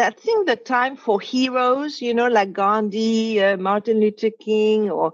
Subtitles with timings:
[0.00, 5.12] I think the time for heroes, you know, like Gandhi, uh, Martin Luther King, or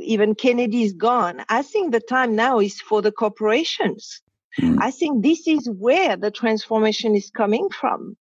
[0.00, 1.44] even Kennedy is gone.
[1.48, 4.20] I think the time now is for the corporations.
[4.60, 4.78] Mm.
[4.80, 8.16] I think this is where the transformation is coming from.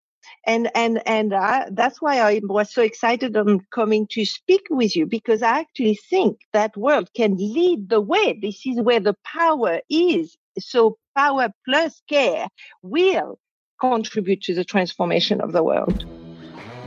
[0.47, 4.95] And, and, and I, that's why I was so excited on coming to speak with
[4.95, 8.37] you because I actually think that world can lead the way.
[8.39, 10.37] This is where the power is.
[10.59, 12.47] So power plus care
[12.81, 13.39] will
[13.79, 16.05] contribute to the transformation of the world.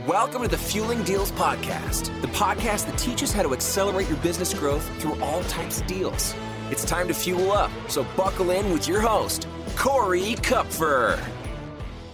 [0.07, 4.53] Welcome to the Fueling Deals Podcast, the podcast that teaches how to accelerate your business
[4.53, 6.33] growth through all types of deals.
[6.71, 11.23] It's time to fuel up, so buckle in with your host, Corey Kupfer.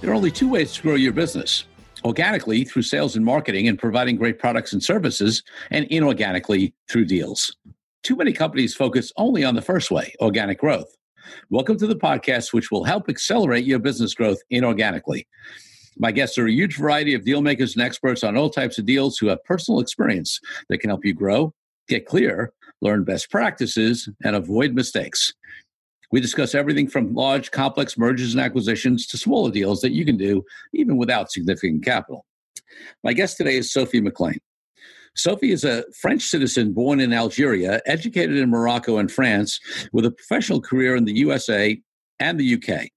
[0.02, 1.66] There are only two ways to grow your business
[2.06, 7.56] organically through sales and marketing and providing great products and services, and inorganically through deals.
[8.04, 10.96] Too many companies focus only on the first way, organic growth.
[11.50, 15.26] Welcome to the podcast, which will help accelerate your business growth inorganically.
[15.98, 18.86] My guests are a huge variety of deal makers and experts on all types of
[18.86, 20.40] deals who have personal experience
[20.70, 21.54] that can help you grow,
[21.88, 22.52] get clear,
[22.82, 25.34] learn best practices, and avoid mistakes.
[26.12, 30.18] We discuss everything from large, complex mergers and acquisitions to smaller deals that you can
[30.18, 32.26] do even without significant capital.
[33.04, 34.40] My guest today is Sophie McLean.
[35.16, 39.60] Sophie is a French citizen born in Algeria, educated in Morocco and France,
[39.92, 41.80] with a professional career in the USA
[42.20, 42.88] and the UK.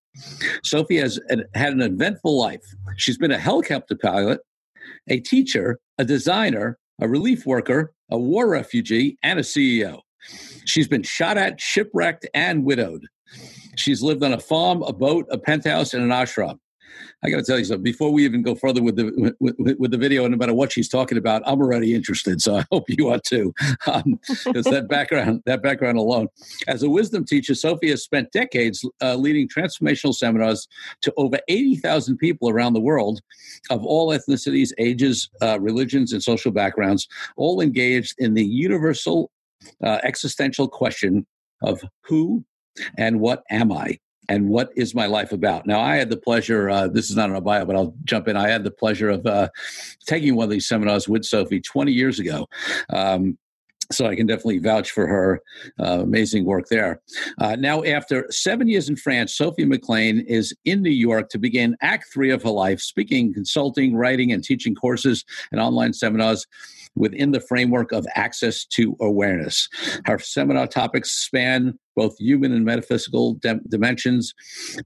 [0.64, 1.20] Sophie has
[1.54, 2.64] had an eventful life.
[2.96, 4.40] She's been a helicopter pilot,
[5.08, 10.00] a teacher, a designer, a relief worker, a war refugee, and a CEO.
[10.66, 13.06] She's been shot at, shipwrecked, and widowed.
[13.76, 16.58] She's lived on a farm, a boat, a penthouse, and an ashram.
[17.22, 17.82] I got to tell you something.
[17.82, 20.72] Before we even go further with the with, with, the video, and no matter what
[20.72, 22.40] she's talking about, I'm already interested.
[22.40, 23.52] So I hope you are too,
[23.84, 24.04] because
[24.66, 26.28] um, that background that background alone.
[26.66, 30.68] As a wisdom teacher, Sophie has spent decades uh, leading transformational seminars
[31.02, 33.20] to over eighty thousand people around the world,
[33.70, 39.30] of all ethnicities, ages, uh, religions, and social backgrounds, all engaged in the universal
[39.82, 41.26] uh, existential question
[41.62, 42.44] of who
[42.96, 43.98] and what am I?
[44.28, 45.66] And what is my life about?
[45.66, 48.28] Now, I had the pleasure, uh, this is not on a bio, but I'll jump
[48.28, 48.36] in.
[48.36, 49.48] I had the pleasure of uh,
[50.06, 52.46] taking one of these seminars with Sophie 20 years ago.
[52.90, 53.38] Um,
[53.90, 55.40] so I can definitely vouch for her
[55.80, 57.00] uh, amazing work there.
[57.38, 61.74] Uh, now, after seven years in France, Sophie McLean is in New York to begin
[61.80, 66.46] Act Three of her life, speaking, consulting, writing, and teaching courses and online seminars
[66.98, 69.68] within the framework of access to awareness.
[70.06, 74.32] Our seminar topics span both human and metaphysical dim- dimensions,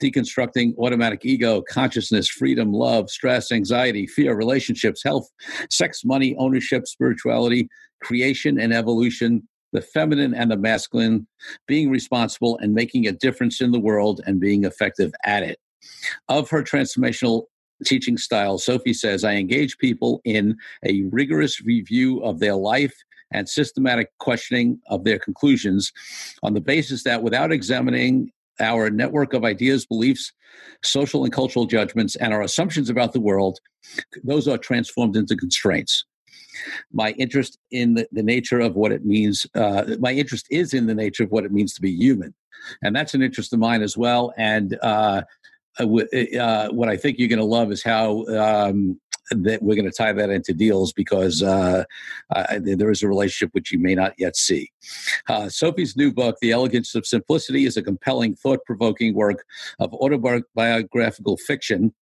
[0.02, 5.28] deconstructing automatic ego, consciousness, freedom, love, stress, anxiety, fear, relationships, health,
[5.70, 7.68] sex, money, ownership, spirituality,
[8.02, 11.26] creation and evolution, the feminine and the masculine,
[11.66, 15.58] being responsible and making a difference in the world and being effective at it.
[16.28, 17.44] Of her transformational
[17.82, 22.94] teaching style, Sophie says, I engage people in a rigorous review of their life
[23.32, 25.92] and systematic questioning of their conclusions
[26.42, 30.32] on the basis that without examining our network of ideas, beliefs,
[30.84, 33.58] social and cultural judgments, and our assumptions about the world,
[34.22, 36.04] those are transformed into constraints.
[36.92, 40.86] My interest in the, the nature of what it means, uh, my interest is in
[40.86, 42.34] the nature of what it means to be human.
[42.82, 44.32] And that's an interest of mine as well.
[44.36, 45.22] And uh,
[45.78, 49.00] uh, uh, what I think you're going to love is how um,
[49.30, 51.84] that we're going to tie that into deals because uh,
[52.34, 54.70] uh, there is a relationship which you may not yet see.
[55.28, 59.44] Uh, Sophie's new book, The Elegance of Simplicity, is a compelling, thought provoking work
[59.78, 61.94] of autobiographical fiction.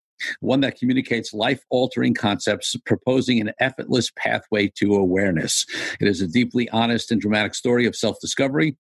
[0.42, 5.66] One that communicates life altering concepts, proposing an effortless pathway to awareness.
[6.02, 8.76] It is a deeply honest and dramatic story of self discovery,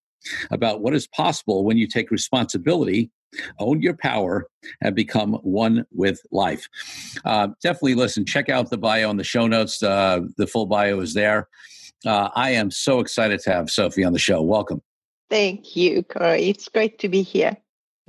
[0.51, 3.09] about what is possible when you take responsibility
[3.59, 4.47] own your power
[4.81, 6.67] and become one with life
[7.25, 10.99] uh, definitely listen check out the bio in the show notes uh, the full bio
[10.99, 11.47] is there
[12.05, 14.81] uh, i am so excited to have sophie on the show welcome
[15.29, 17.55] thank you corey it's great to be here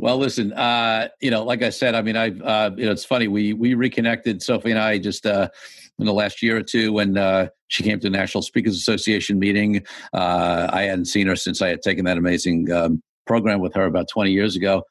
[0.01, 3.05] well, listen, uh, you know, like I said, I mean, I, uh, you know, it's
[3.05, 3.29] funny.
[3.29, 5.51] We we reconnected, Sophie and I, just uh,
[5.99, 9.39] in the last year or two when uh, she came to the National Speakers Association
[9.39, 9.85] meeting.
[10.15, 13.85] Uh, I hadn't seen her since I had taken that amazing um, program with her
[13.85, 14.83] about 20 years ago.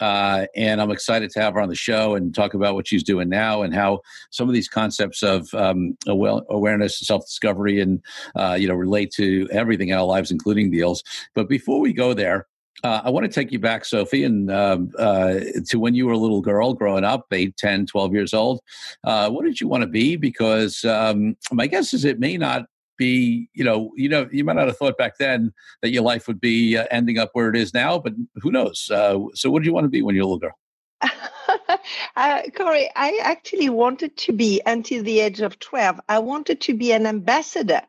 [0.00, 3.04] Uh, and I'm excited to have her on the show and talk about what she's
[3.04, 4.00] doing now and how
[4.30, 8.02] some of these concepts of um, awareness, and self-discovery, and
[8.34, 11.02] uh, you know relate to everything in our lives, including deals.
[11.34, 12.46] But before we go there,
[12.82, 16.12] uh, I want to take you back, Sophie, and um, uh, to when you were
[16.12, 18.60] a little girl growing up, 8, 10, 12 years old.
[19.04, 20.16] Uh, what did you want to be?
[20.16, 24.56] Because um, my guess is it may not be, you know, you know, you might
[24.56, 25.52] not have thought back then
[25.82, 28.90] that your life would be uh, ending up where it is now, but who knows?
[28.90, 30.58] Uh, so, what do you want to be when you're a little girl?
[32.16, 36.00] uh, Corey, I actually wanted to be until the age of 12.
[36.08, 37.82] I wanted to be an ambassador.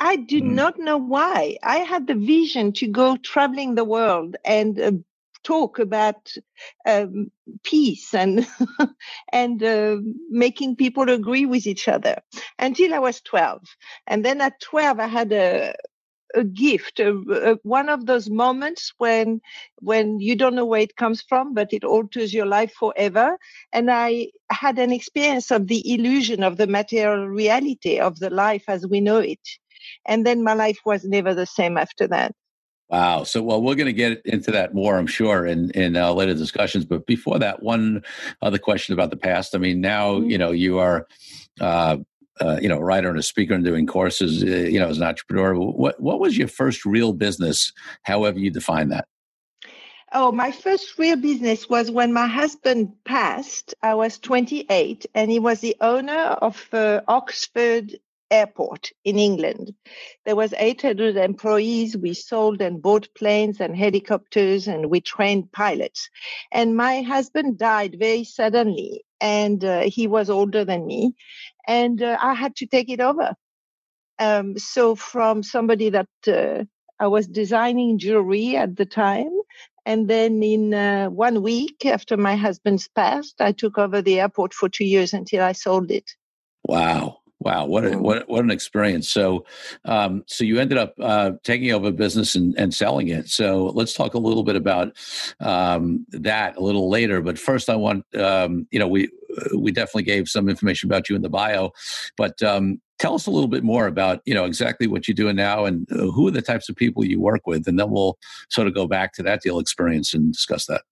[0.00, 0.52] I do mm.
[0.52, 1.58] not know why.
[1.62, 4.92] I had the vision to go traveling the world and uh,
[5.48, 6.30] talk about
[6.86, 7.30] um,
[7.64, 8.46] peace and
[9.32, 9.96] and uh,
[10.28, 12.16] making people agree with each other
[12.58, 13.62] until I was 12.
[14.06, 15.74] And then at 12, I had a
[16.34, 17.10] a gift, a,
[17.50, 19.40] a, one of those moments when
[19.80, 23.38] when you don't know where it comes from, but it alters your life forever.
[23.72, 28.64] And I had an experience of the illusion of the material reality of the life
[28.68, 29.46] as we know it.
[30.06, 32.32] And then my life was never the same after that.
[32.90, 33.24] Wow.
[33.24, 36.34] So, well, we're going to get into that more, I'm sure, in in uh, later
[36.34, 36.86] discussions.
[36.86, 38.02] But before that, one
[38.40, 39.54] other question about the past.
[39.54, 40.30] I mean, now mm-hmm.
[40.30, 41.06] you know you are,
[41.60, 41.98] uh,
[42.40, 44.42] uh, you know, a writer and a speaker and doing courses.
[44.42, 45.54] Uh, you know, as an entrepreneur.
[45.54, 47.72] What what was your first real business?
[48.04, 49.06] However you define that.
[50.12, 53.74] Oh, my first real business was when my husband passed.
[53.82, 57.98] I was 28, and he was the owner of uh, Oxford
[58.30, 59.74] airport in England.
[60.24, 61.96] There was 800 employees.
[61.96, 66.10] We sold and bought planes and helicopters and we trained pilots.
[66.52, 71.14] And my husband died very suddenly and uh, he was older than me
[71.66, 73.34] and uh, I had to take it over.
[74.18, 76.64] Um, so from somebody that uh,
[77.00, 79.30] I was designing jewelry at the time.
[79.86, 84.52] And then in uh, one week after my husband's passed, I took over the airport
[84.52, 86.10] for two years until I sold it.
[86.64, 87.17] Wow.
[87.40, 89.08] Wow, what a, what what an experience!
[89.08, 89.44] So,
[89.84, 93.28] um, so you ended up uh, taking over a business and, and selling it.
[93.28, 94.96] So let's talk a little bit about
[95.38, 97.20] um, that a little later.
[97.20, 99.08] But first, I want um, you know we
[99.56, 101.70] we definitely gave some information about you in the bio,
[102.16, 105.36] but um, tell us a little bit more about you know exactly what you're doing
[105.36, 108.18] now and uh, who are the types of people you work with, and then we'll
[108.50, 110.82] sort of go back to that deal experience and discuss that.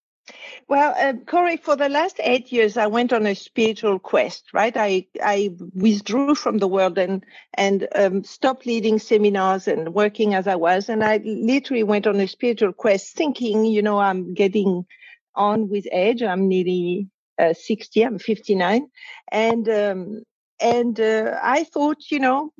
[0.69, 4.46] Well, uh, Corey, for the last eight years, I went on a spiritual quest.
[4.52, 7.25] Right, I I withdrew from the world and
[7.55, 12.19] and um, stopped leading seminars and working as I was, and I literally went on
[12.20, 14.87] a spiritual quest, thinking, you know, I'm getting
[15.34, 16.23] on with age.
[16.23, 17.08] I'm nearly
[17.38, 18.02] uh, sixty.
[18.02, 18.88] I'm fifty nine,
[19.31, 20.23] and um,
[20.61, 22.52] and uh, I thought, you know,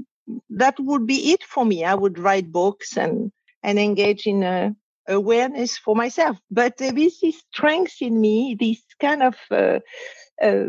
[0.51, 1.85] that would be it for me.
[1.85, 3.33] I would write books and
[3.63, 4.77] and engage in a
[5.09, 6.39] awareness for myself.
[6.51, 9.81] But there is this strength in me, this kind of uh,
[10.43, 10.69] uh,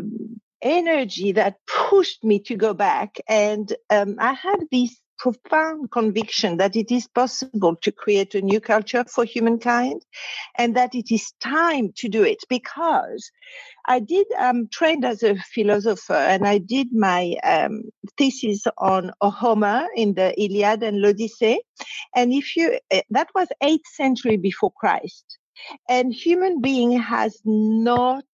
[0.62, 3.18] energy that pushed me to go back.
[3.28, 8.60] And um, I had this profound conviction that it is possible to create a new
[8.60, 10.02] culture for humankind
[10.56, 13.30] and that it is time to do it because
[13.86, 17.82] I did um, trained as a philosopher and I did my um,
[18.16, 21.58] thesis on Homer in the Iliad and l'Odyssey.
[22.14, 25.38] And if you, eh, that was 8th century before Christ.
[25.88, 28.24] And human being has not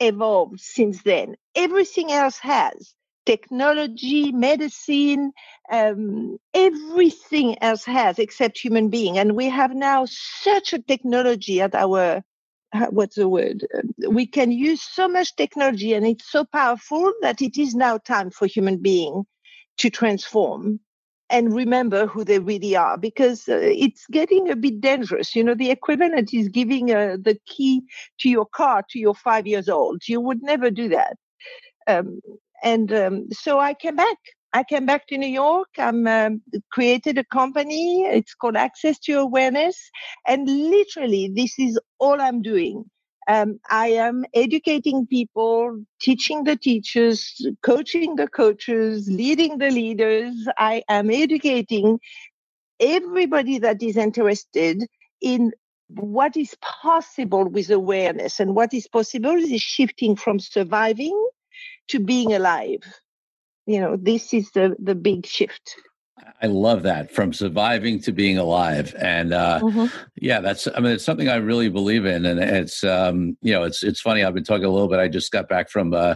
[0.00, 1.36] evolved since then.
[1.54, 2.94] Everything else has
[3.26, 5.32] technology, medicine,
[5.70, 9.18] um, everything else has except human being.
[9.18, 12.22] And we have now such a technology at our
[12.90, 13.66] what's the word?
[14.08, 18.30] We can use so much technology and it's so powerful that it is now time
[18.30, 19.24] for human being
[19.78, 20.80] to transform
[21.30, 25.34] and remember who they really are because uh, it's getting a bit dangerous.
[25.34, 27.82] You know, the equivalent is giving uh, the key
[28.20, 30.02] to your car to your five years old.
[30.06, 31.16] You would never do that.
[31.86, 32.20] Um,
[32.64, 34.18] and um, so I came back.
[34.54, 35.68] I came back to New York.
[35.78, 36.42] I'm um,
[36.72, 38.04] created a company.
[38.04, 39.78] It's called Access to Awareness,
[40.28, 42.86] and literally, this is all I'm doing.
[43.28, 50.34] Um, I am educating people, teaching the teachers, coaching the coaches, leading the leaders.
[50.58, 52.00] I am educating
[52.80, 54.84] everybody that is interested
[55.22, 55.52] in
[55.88, 58.40] what is possible with awareness.
[58.40, 61.28] And what is possible is shifting from surviving
[61.88, 62.82] to being alive.
[63.66, 65.76] You know, this is the, the big shift.
[66.42, 69.86] I love that from surviving to being alive, and uh, mm-hmm.
[70.16, 70.68] yeah, that's.
[70.68, 74.00] I mean, it's something I really believe in, and it's um, you know, it's it's
[74.00, 74.22] funny.
[74.22, 75.00] I've been talking a little bit.
[75.00, 76.14] I just got back from uh,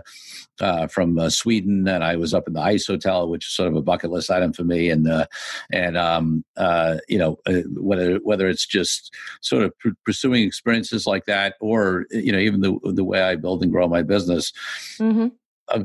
[0.61, 3.69] uh, from uh, Sweden, and I was up in the ice hotel, which is sort
[3.69, 4.91] of a bucket list item for me.
[4.91, 5.27] And uh,
[5.73, 11.07] and um, uh, you know, uh, whether whether it's just sort of pr- pursuing experiences
[11.07, 14.53] like that, or you know, even the the way I build and grow my business.
[14.99, 15.29] Mm-hmm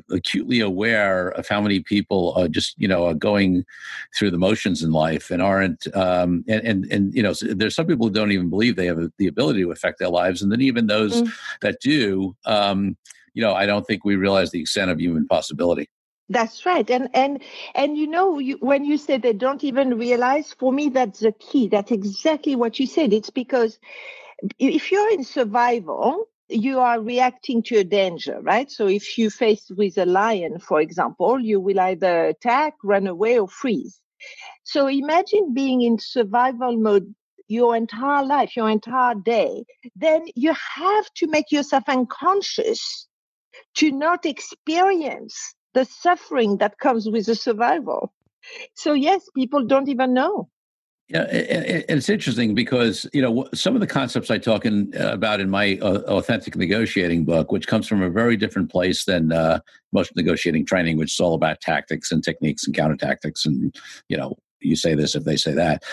[0.10, 3.66] acutely aware of how many people are just you know are going
[4.18, 7.88] through the motions in life and aren't um, and, and and you know there's some
[7.88, 10.42] people who don't even believe they have the ability to affect their lives.
[10.42, 11.32] And then even those mm.
[11.62, 12.98] that do um,
[13.34, 15.90] you know i don't think we realize the extent of human possibility.
[16.30, 16.90] That's right.
[16.90, 17.44] And and
[17.75, 21.34] and you know you, when you say they don't even realize for me that's the
[21.34, 21.68] key.
[21.68, 23.13] That's exactly what you said.
[23.13, 23.78] It's because
[24.58, 28.72] if you're in survival you are reacting to a danger, right?
[28.72, 33.39] So if you face with a lion, for example, you will either attack, run away,
[33.39, 34.00] or freeze.
[34.63, 37.13] So imagine being in survival mode
[37.48, 39.65] your entire life, your entire day.
[39.95, 43.07] Then you have to make yourself unconscious
[43.75, 48.13] to not experience the suffering that comes with the survival.
[48.75, 50.50] So yes, people don't even know.
[51.10, 55.12] Yeah, and it's interesting because you know some of the concepts I talk in, uh,
[55.12, 59.33] about in my uh, authentic negotiating book, which comes from a very different place than
[59.33, 59.60] uh,
[59.91, 63.75] most negotiating training, which is all about tactics and techniques and counter tactics, and
[64.07, 65.83] you know you say this if they say that.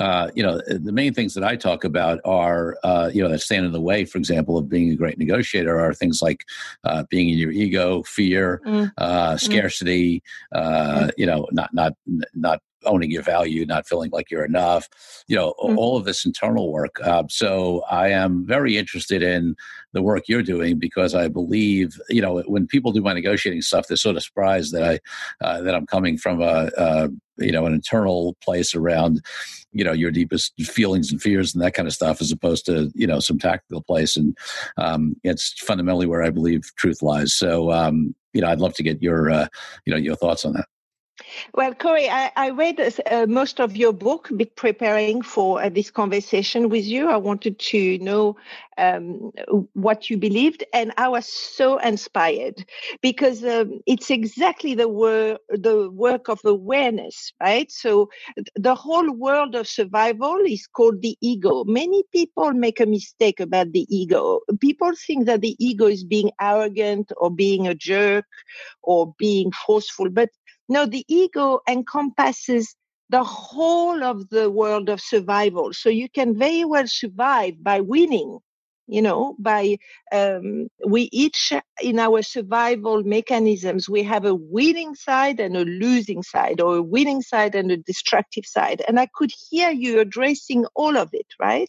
[0.00, 3.40] Uh, you know, the main things that I talk about are, uh, you know, that
[3.40, 6.44] stand in the way, for example, of being a great negotiator are things like
[6.84, 8.92] uh, being in your ego, fear, mm.
[8.94, 9.40] mm.
[9.40, 10.22] scarcity,
[10.54, 11.10] mm.
[11.16, 11.94] you know, not, not,
[12.32, 14.88] not owning your value, not feeling like you're enough,
[15.26, 15.78] you know, mm-hmm.
[15.78, 16.96] all of this internal work.
[17.02, 19.56] Uh, so I am very interested in
[19.92, 23.86] the work you're doing because I believe, you know, when people do my negotiating stuff,
[23.88, 27.08] they're sort of surprised that I uh, that I'm coming from a, a
[27.38, 29.24] you know an internal place around
[29.72, 32.90] you know your deepest feelings and fears and that kind of stuff as opposed to
[32.94, 34.36] you know some tactical place and
[34.76, 38.82] um, it's fundamentally where i believe truth lies so um, you know i'd love to
[38.82, 39.46] get your uh,
[39.84, 40.66] you know your thoughts on that
[41.54, 42.80] well, Corey, I, I read
[43.10, 47.08] uh, most of your book preparing for uh, this conversation with you.
[47.08, 48.36] I wanted to know
[48.76, 49.32] um,
[49.74, 52.64] what you believed, and I was so inspired
[53.02, 57.70] because um, it's exactly the work the work of awareness, right?
[57.70, 58.10] So
[58.56, 61.64] the whole world of survival is called the ego.
[61.64, 64.40] Many people make a mistake about the ego.
[64.60, 68.26] People think that the ego is being arrogant or being a jerk
[68.82, 70.30] or being forceful, but
[70.68, 72.74] no, the ego encompasses
[73.10, 75.72] the whole of the world of survival.
[75.72, 78.38] So you can very well survive by winning,
[78.86, 79.78] you know, by
[80.12, 86.22] um, we each in our survival mechanisms, we have a winning side and a losing
[86.22, 88.82] side, or a winning side and a destructive side.
[88.86, 91.68] And I could hear you addressing all of it, right?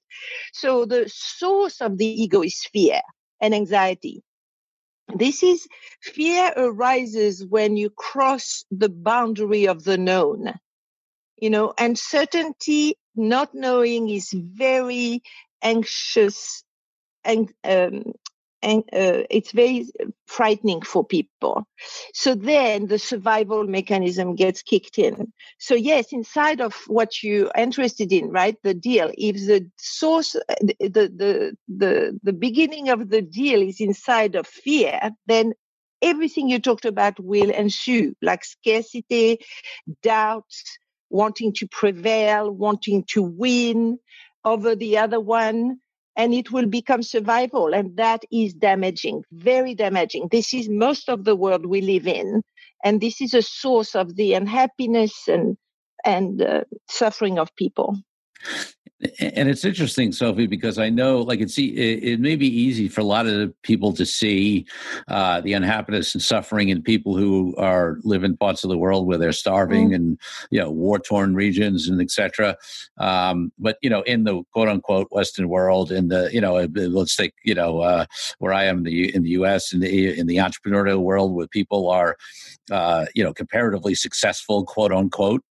[0.53, 3.01] So the source of the ego is fear
[3.41, 4.24] and anxiety.
[5.16, 5.68] This is
[6.01, 10.54] fear arises when you cross the boundary of the known.
[11.38, 15.24] You know, uncertainty, not knowing is very
[15.63, 16.63] anxious
[17.24, 18.13] and um,
[18.62, 19.88] and uh, it's very
[20.28, 21.66] frightening for people.
[22.13, 25.32] So then the survival mechanism gets kicked in.
[25.60, 29.12] So yes, inside of what you're interested in, right, the deal.
[29.18, 35.12] If the source, the the the the beginning of the deal is inside of fear,
[35.28, 35.54] then
[36.01, 39.39] everything you talked about will ensue, like scarcity,
[40.04, 40.63] doubts,
[41.10, 44.00] wanting to prevail, wanting to win
[44.46, 45.80] over the other one
[46.20, 47.74] and it will become survival.
[47.74, 50.28] And that is damaging, very damaging.
[50.30, 52.44] This is most of the world we live in.
[52.84, 55.56] And this is a source of the unhappiness and,
[56.04, 57.96] and uh, suffering of people
[59.20, 63.00] and it's interesting sophie because i know like it's it, it may be easy for
[63.00, 64.65] a lot of people to see
[65.08, 69.08] uh, the unhappiness and suffering in people who are live in parts of the world
[69.08, 69.96] where they're starving mm.
[69.96, 70.20] and
[70.51, 72.56] you know war torn regions and etc
[72.98, 77.15] um, but you know in the quote unquote western world in the you know let's
[77.15, 78.06] take you know uh,
[78.39, 81.48] where i am in the in the us in the in the entrepreneurial world where
[81.48, 82.18] people are
[82.72, 85.41] uh, you know comparatively successful quote unquote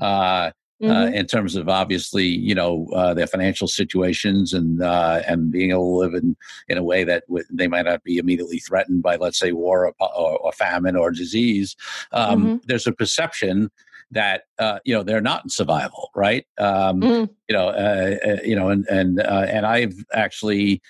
[0.00, 0.50] uh,
[0.82, 0.90] mm-hmm.
[0.90, 5.70] uh, in terms of obviously you know uh, their financial situations and uh, and being
[5.70, 6.36] able to live in
[6.68, 9.86] in a way that w- they might not be immediately threatened by let's say war
[9.86, 11.76] or, or, or famine or disease.
[12.12, 12.56] Um, mm-hmm.
[12.66, 13.70] There's a perception
[14.10, 16.46] that uh, you know they're not in survival, right?
[16.58, 17.32] Um, mm-hmm.
[17.48, 20.82] You know, uh, you know, and and and I've actually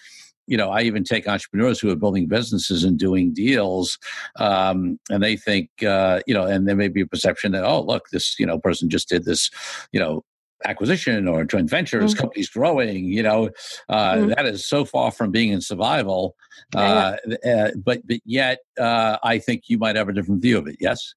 [0.48, 3.98] you know, I even take entrepreneurs who are building businesses and doing deals,
[4.36, 7.82] um, and they think, uh, you know, and there may be a perception that, oh,
[7.82, 9.50] look, this, you know, person just did this,
[9.92, 10.24] you know,
[10.64, 12.20] acquisition or joint ventures, mm-hmm.
[12.20, 13.50] companies growing, you know,
[13.88, 14.28] uh, mm-hmm.
[14.30, 16.34] that is so far from being in survival.
[16.74, 20.66] Uh, uh, but, but yet, uh, I think you might have a different view of
[20.66, 20.76] it.
[20.80, 21.14] Yes.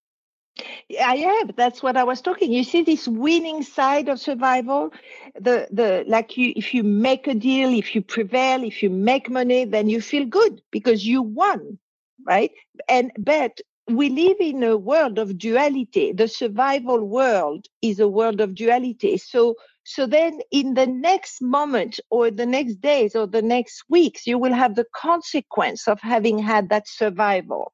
[1.01, 1.55] I have.
[1.55, 2.51] That's what I was talking.
[2.51, 4.91] You see this winning side of survival.
[5.35, 9.29] The the like you if you make a deal, if you prevail, if you make
[9.29, 11.77] money, then you feel good because you won,
[12.25, 12.51] right?
[12.89, 16.11] And but we live in a world of duality.
[16.13, 19.17] The survival world is a world of duality.
[19.17, 24.27] So so then in the next moment or the next days or the next weeks,
[24.27, 27.73] you will have the consequence of having had that survival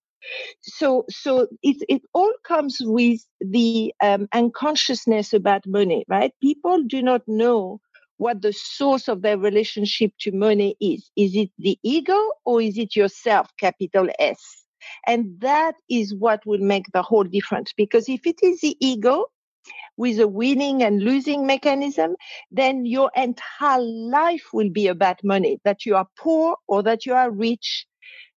[0.62, 7.02] so so it it all comes with the um, unconsciousness about money right people do
[7.02, 7.80] not know
[8.18, 11.10] what the source of their relationship to money is.
[11.16, 14.66] Is it the ego or is it yourself, capital S?
[15.06, 17.74] And that is what will make the whole difference.
[17.76, 19.26] Because if it is the ego
[19.98, 22.16] with a winning and losing mechanism,
[22.52, 27.14] then your entire life will be about money, that you are poor or that you
[27.14, 27.86] are rich.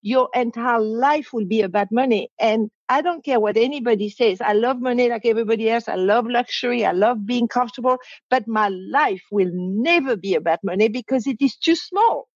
[0.02, 2.30] Your entire life will be about money.
[2.40, 4.40] And I don't care what anybody says.
[4.40, 5.88] I love money like everybody else.
[5.88, 6.86] I love luxury.
[6.86, 7.98] I love being comfortable,
[8.30, 12.28] but my life will never be about money because it is too small.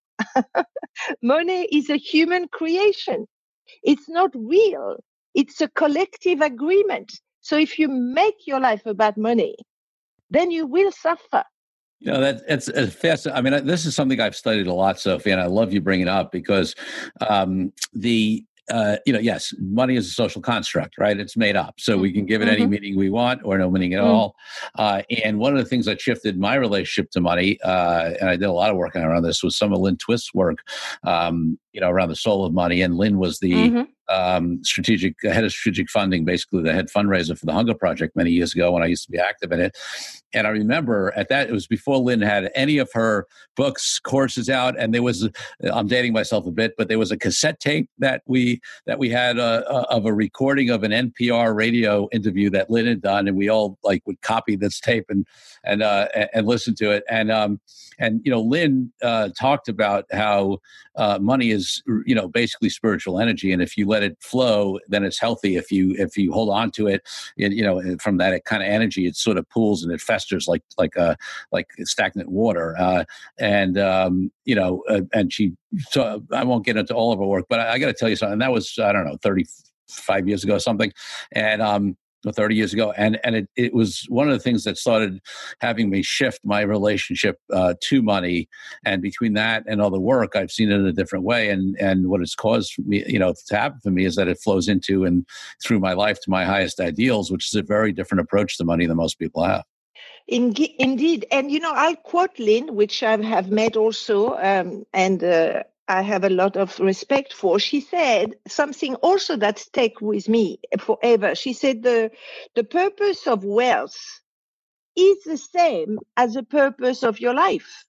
[1.23, 3.27] money is a human creation.
[3.83, 4.97] It's not real.
[5.35, 7.13] It's a collective agreement.
[7.41, 9.57] So if you make your life about money,
[10.31, 11.45] then you will suffer.
[12.05, 13.27] You know that it's, it's fast.
[13.27, 16.07] I mean, this is something I've studied a lot, Sophie, and I love you bringing
[16.07, 16.75] it up because
[17.27, 21.19] um, the uh, you know, yes, money is a social construct, right?
[21.19, 21.75] It's made up.
[21.79, 22.55] So we can give it mm-hmm.
[22.55, 24.11] any meaning we want or no meaning at mm-hmm.
[24.11, 24.37] all.
[24.77, 28.37] Uh, and one of the things that shifted my relationship to money, uh, and I
[28.37, 30.59] did a lot of work around this, was some of Lynn Twist's work,
[31.03, 32.81] um, you know, around the soul of money.
[32.81, 37.39] And Lynn was the mm-hmm um, strategic head of strategic funding, basically the head fundraiser
[37.39, 39.77] for the Hunger Project many years ago when I used to be active in it.
[40.35, 44.51] And I remember at that it was before Lynn had any of her books courses
[44.51, 45.29] out, and there was
[45.73, 49.11] I'm dating myself a bit, but there was a cassette tape that we that we
[49.11, 53.29] had uh, uh, of a recording of an NPR radio interview that Lynn had done,
[53.29, 55.25] and we all like would copy this tape and
[55.63, 57.05] and uh, and listen to it.
[57.09, 57.61] And um,
[57.99, 60.59] and you know Lynn uh, talked about how
[60.97, 65.05] uh, money is you know basically spiritual energy, and if you let it flow, then
[65.05, 65.57] it's healthy.
[65.57, 67.03] If you if you hold on to it,
[67.37, 70.63] you know from that kind of energy, it sort of pools and it festers like
[70.79, 71.17] like uh,
[71.53, 72.77] like stagnant water.
[72.79, 73.05] Uh,
[73.39, 75.53] and um, you know, uh, and she.
[75.91, 78.09] So I won't get into all of her work, but I, I got to tell
[78.09, 78.39] you something.
[78.39, 79.45] That was I don't know thirty
[79.89, 80.93] five years ago or something,
[81.33, 81.97] and um,
[82.33, 85.21] 30 years ago and and it, it was one of the things that started
[85.61, 88.49] having me shift my relationship uh, to money.
[88.85, 91.51] And between that and all the work i've seen it in a different way.
[91.51, 94.41] And and what it's caused me you know to happen for me is that it
[94.43, 95.27] flows into and
[95.63, 98.87] through my life to my highest ideals which is a very different approach to money
[98.87, 99.65] than most people have.
[100.27, 101.27] Indeed.
[101.31, 106.03] And, you know, I'll quote Lynn, which I have met also, um, and uh, I
[106.03, 107.59] have a lot of respect for.
[107.59, 111.35] She said something also that stuck with me forever.
[111.35, 112.11] She said the
[112.55, 113.97] the purpose of wealth
[114.97, 117.85] is the same as the purpose of your life.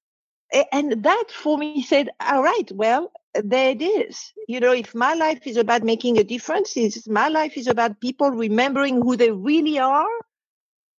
[0.72, 4.34] And that for me said, all right, well, there it is.
[4.48, 8.00] You know, if my life is about making a difference, if my life is about
[8.02, 10.08] people remembering who they really are,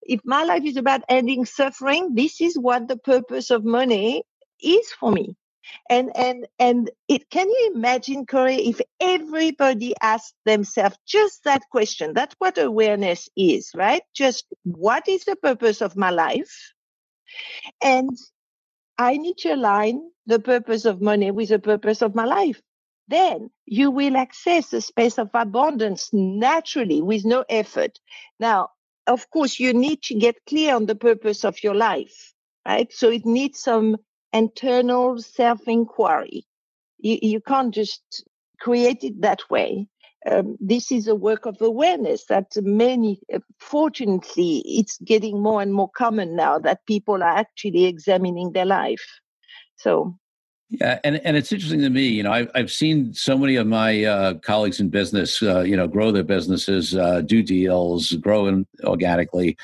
[0.03, 4.23] if my life is about ending suffering, this is what the purpose of money
[4.61, 5.37] is for me
[5.91, 12.15] and and and it can you imagine corey if everybody asked themselves just that question?
[12.15, 14.03] That's what awareness is right?
[14.15, 16.73] Just what is the purpose of my life?
[17.83, 18.11] And
[18.99, 22.61] i need to align the purpose of money with the purpose of my life.
[23.09, 27.99] Then you will access the space of abundance naturally with no effort.
[28.41, 28.71] Now
[29.07, 32.33] of course you need to get clear on the purpose of your life
[32.67, 32.93] right?
[32.93, 33.97] So it needs some
[34.37, 36.47] internal self inquiry.
[36.99, 38.25] You, you can't just
[38.61, 39.89] create it that way.
[40.31, 45.73] Um, this is a work of awareness that many, uh, fortunately, it's getting more and
[45.73, 49.05] more common now that people are actually examining their life.
[49.77, 50.19] So,
[50.69, 52.07] yeah, and, and it's interesting to me.
[52.09, 55.77] You know, I've I've seen so many of my uh, colleagues in business, uh, you
[55.77, 59.57] know, grow their businesses, uh, do deals, grow organically.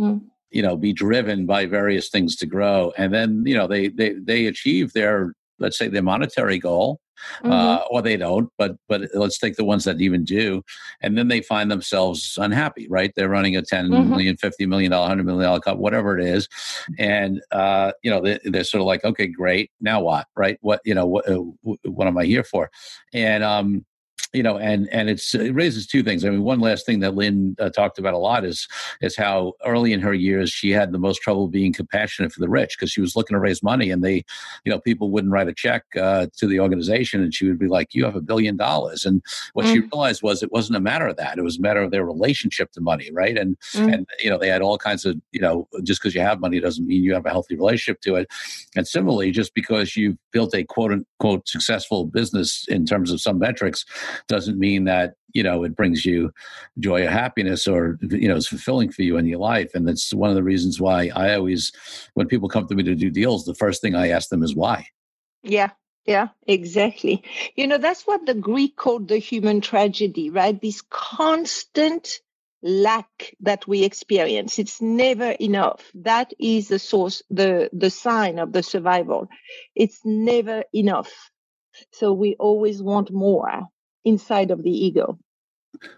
[0.00, 2.92] Mm you know be driven by various things to grow.
[2.96, 6.98] And then you know they they they achieve their let's say their monetary goal
[7.44, 7.52] uh, mm-hmm.
[7.52, 10.62] uh, or they don't but but let's take the ones that even do.
[11.00, 13.12] And then they find themselves unhappy right?
[13.14, 14.10] They're running a 10 mm-hmm.
[14.10, 16.48] million 50 million dollar 100 million dollar cup whatever it is.
[16.98, 19.70] And uh, you know they, are sort of like okay great.
[19.80, 20.26] Now what?
[20.36, 20.58] Right?
[20.60, 21.42] What you know what, uh,
[21.84, 22.70] what am i here for?
[23.12, 23.84] And um
[24.32, 26.24] you know, and and it's it raises two things.
[26.24, 28.66] I mean, one last thing that Lynn uh, talked about a lot is
[29.00, 32.48] is how early in her years she had the most trouble being compassionate for the
[32.48, 34.24] rich because she was looking to raise money, and they,
[34.64, 37.68] you know, people wouldn't write a check uh, to the organization, and she would be
[37.68, 39.72] like, "You have a billion dollars," and what mm.
[39.72, 42.04] she realized was it wasn't a matter of that; it was a matter of their
[42.04, 43.36] relationship to money, right?
[43.36, 43.92] And mm.
[43.92, 46.58] and you know, they had all kinds of you know, just because you have money
[46.58, 48.30] doesn't mean you have a healthy relationship to it,
[48.76, 53.38] and similarly, just because you've built a quote unquote successful business in terms of some
[53.38, 53.84] metrics
[54.26, 56.32] doesn't mean that you know it brings you
[56.78, 59.70] joy or happiness or you know is fulfilling for you in your life.
[59.74, 61.72] And that's one of the reasons why i always
[62.14, 64.54] when people come to me to do deals the first thing i ask them is
[64.54, 64.86] why.
[65.42, 65.70] Yeah
[66.06, 67.22] yeah exactly.
[67.54, 70.60] You know that's what the greek called the human tragedy right?
[70.60, 72.20] This constant
[72.62, 74.58] lack that we experience.
[74.58, 75.90] It's never enough.
[75.94, 79.28] That is the source, the, the sign of the survival.
[79.74, 81.10] It's never enough.
[81.92, 83.62] So we always want more
[84.04, 85.18] inside of the ego.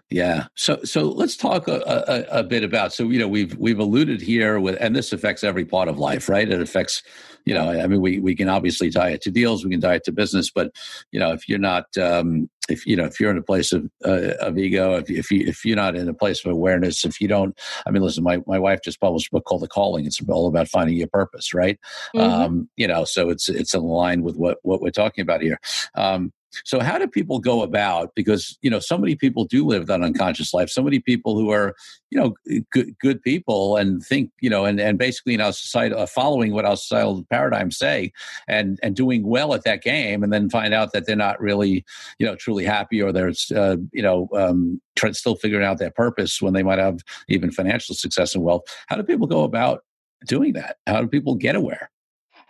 [0.09, 0.47] Yeah.
[0.55, 2.93] So so let's talk a, a, a, bit about.
[2.93, 6.29] So you know we've we've alluded here with, and this affects every part of life,
[6.29, 6.49] right?
[6.49, 7.03] It affects,
[7.45, 9.95] you know, I mean, we we can obviously tie it to deals, we can tie
[9.95, 10.71] it to business, but
[11.11, 13.89] you know, if you're not, um, if you know, if you're in a place of
[14.03, 17.21] uh, of ego, if if you if you're not in a place of awareness, if
[17.21, 20.05] you don't, I mean, listen, my my wife just published a book called The Calling.
[20.05, 21.79] It's all about finding your purpose, right?
[22.15, 22.19] Mm-hmm.
[22.19, 25.59] Um, you know, so it's it's in line with what what we're talking about here.
[25.93, 28.13] Um, so how do people go about?
[28.15, 30.69] Because you know, so many people do live that unconscious life.
[30.69, 31.75] So many people who are
[32.11, 32.35] you know
[32.71, 36.53] good, good people and think you know and, and basically in our society uh, following
[36.53, 38.11] what our societal paradigms say
[38.47, 41.83] and and doing well at that game, and then find out that they're not really
[42.19, 46.41] you know truly happy or they're uh, you know um, still figuring out their purpose
[46.41, 48.63] when they might have even financial success and wealth.
[48.87, 49.83] How do people go about
[50.25, 50.77] doing that?
[50.87, 51.91] How do people get aware?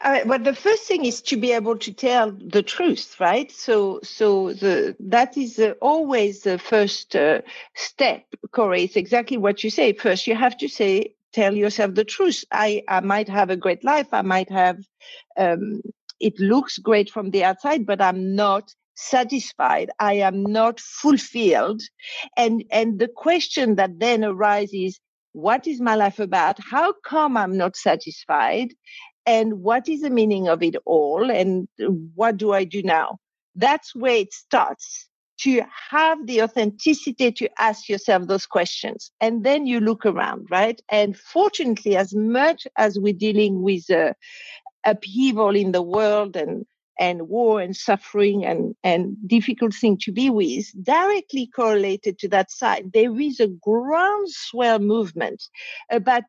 [0.02, 3.52] Uh, but the first thing is to be able to tell the truth, right?
[3.52, 7.42] So, so the that is uh, always the first uh,
[7.76, 8.24] step.
[8.52, 9.94] Corey, it's exactly what you say.
[9.94, 12.44] First, you have to say, tell yourself the truth.
[12.52, 14.08] I, I might have a great life.
[14.12, 14.78] I might have.
[15.38, 15.82] Um,
[16.20, 21.82] it looks great from the outside, but I'm not satisfied i am not fulfilled
[22.38, 25.00] and and the question that then arises
[25.34, 28.70] what is my life about how come i'm not satisfied
[29.26, 31.68] and what is the meaning of it all and
[32.16, 33.18] what do I do now?
[33.56, 35.08] That's where it starts
[35.42, 39.12] to have the authenticity to ask yourself those questions.
[39.20, 40.80] And then you look around, right?
[40.90, 44.14] And fortunately, as much as we're dealing with uh,
[44.86, 46.66] upheaval in the world and
[47.00, 52.52] and war and suffering and, and difficult thing to be with, directly correlated to that
[52.52, 55.44] side, there is a groundswell movement
[55.90, 56.24] about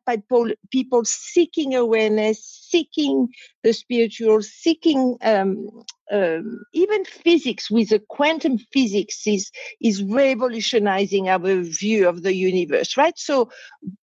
[0.71, 3.29] people, seeking awareness, seeking
[3.63, 5.67] the spiritual, seeking um,
[6.11, 9.51] um, even physics with the quantum physics is
[9.81, 13.17] is revolutionizing our view of the universe right?
[13.17, 13.49] So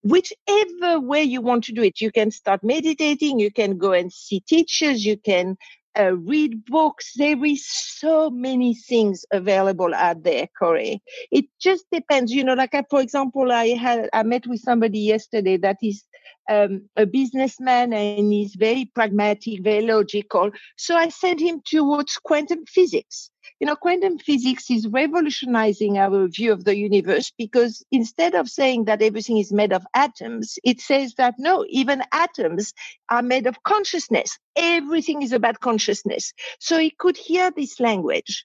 [0.02, 4.12] whichever way you want to do it you can start meditating you can go and
[4.12, 5.56] see teachers you can
[5.98, 7.12] uh, read books.
[7.16, 11.02] There is so many things available out there, Corey.
[11.30, 12.32] It just depends.
[12.32, 16.04] You know, like I, for example, I had I met with somebody yesterday that is
[16.50, 20.50] um, a businessman and he's very pragmatic, very logical.
[20.76, 23.30] So I sent him towards quantum physics.
[23.64, 28.84] You know, quantum physics is revolutionizing our view of the universe because instead of saying
[28.84, 32.74] that everything is made of atoms, it says that no, even atoms
[33.08, 34.38] are made of consciousness.
[34.54, 36.34] Everything is about consciousness.
[36.60, 38.44] So he could hear this language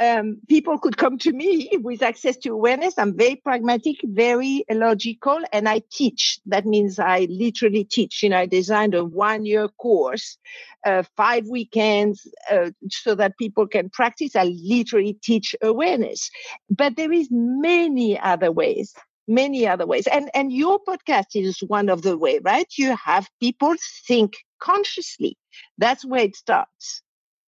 [0.00, 2.98] um, people could come to me with access to awareness.
[2.98, 6.40] I'm very pragmatic, very logical, and I teach.
[6.46, 8.22] That means I literally teach.
[8.22, 10.38] You know, I designed a one year course,
[10.86, 14.36] uh, five weekends, uh, so that people can practice.
[14.36, 16.30] I literally teach awareness.
[16.70, 18.94] But there is many other ways
[19.30, 23.28] many other ways and and your podcast is one of the way right you have
[23.40, 23.74] people
[24.06, 25.36] think consciously
[25.76, 27.02] that's where it starts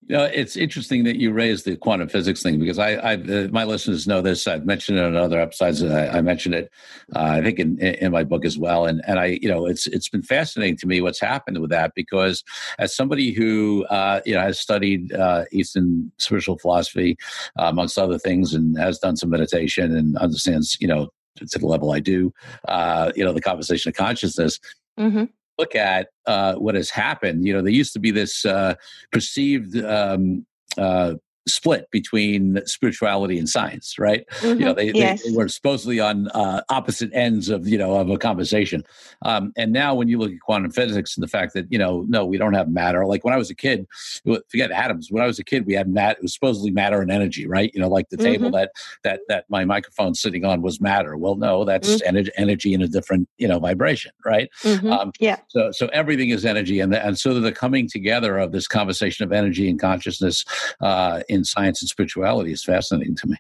[0.09, 3.49] you know, it's interesting that you raised the quantum physics thing because I, I uh,
[3.53, 4.47] my listeners know this.
[4.49, 5.85] I've mentioned it in other episodes.
[5.85, 6.71] I, I mentioned it,
[7.15, 8.87] uh, I think, in, in my book as well.
[8.87, 11.93] And and I, you know, it's it's been fascinating to me what's happened with that
[11.95, 12.43] because
[12.79, 17.17] as somebody who uh, you know has studied uh, Eastern spiritual philosophy
[17.59, 21.67] uh, amongst other things and has done some meditation and understands, you know, to the
[21.67, 22.33] level I do,
[22.67, 24.59] uh, you know, the conversation of consciousness.
[24.99, 25.25] Mm-hmm
[25.61, 28.75] look at uh, what has happened, you know, there used to be this uh,
[29.13, 30.47] perceived um,
[30.79, 31.15] uh,
[31.53, 34.25] split between spirituality and science, right?
[34.41, 34.61] Mm-hmm.
[34.61, 35.23] You know, they, yes.
[35.23, 38.85] they, they, were supposedly on uh, opposite ends of you know of a conversation.
[39.23, 42.05] Um, and now, when you look at quantum physics and the fact that you know,
[42.09, 43.07] no, we don't have matter.
[43.07, 43.87] Like when I was a kid,
[44.25, 45.09] forget atoms.
[45.11, 46.19] When I was a kid, we had matter.
[46.19, 47.71] It was supposedly matter and energy, right?
[47.75, 48.27] You know, like the mm-hmm.
[48.27, 48.73] table that
[49.05, 51.17] that that my microphone sitting on was matter.
[51.17, 52.09] Well, no, that's mm-hmm.
[52.09, 54.51] energy, energy in a different you know vibration, right?
[54.63, 54.93] Mm-hmm.
[54.93, 55.39] Um, yeah.
[55.49, 59.25] So so everything is energy, and the, and so the coming together of this conversation
[59.25, 60.45] of energy and consciousness
[60.81, 63.37] uh, in science and spirituality is fascinating to me.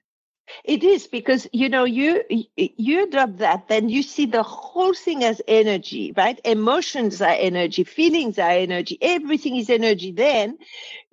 [0.64, 2.22] It is because you know you
[2.56, 6.40] you adopt that, then you see the whole thing as energy, right?
[6.44, 10.12] Emotions are energy, feelings are energy, everything is energy.
[10.12, 10.58] Then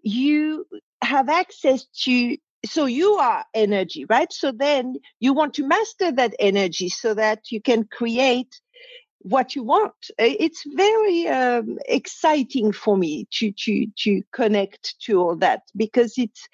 [0.02, 0.66] you
[1.02, 4.32] have access to so you are energy, right?
[4.34, 8.60] So then you want to master that energy so that you can create
[9.30, 9.94] what you want.
[10.18, 16.48] It's very um, exciting for me to to to connect to all that because it's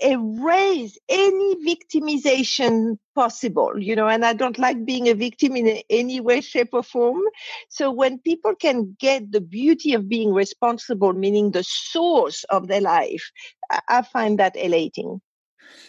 [0.00, 6.20] erase any victimization possible, you know, and I don't like being a victim in any
[6.20, 7.22] way, shape, or form.
[7.68, 12.80] So when people can get the beauty of being responsible, meaning the source of their
[12.80, 13.30] life,
[13.88, 15.20] I find that elating.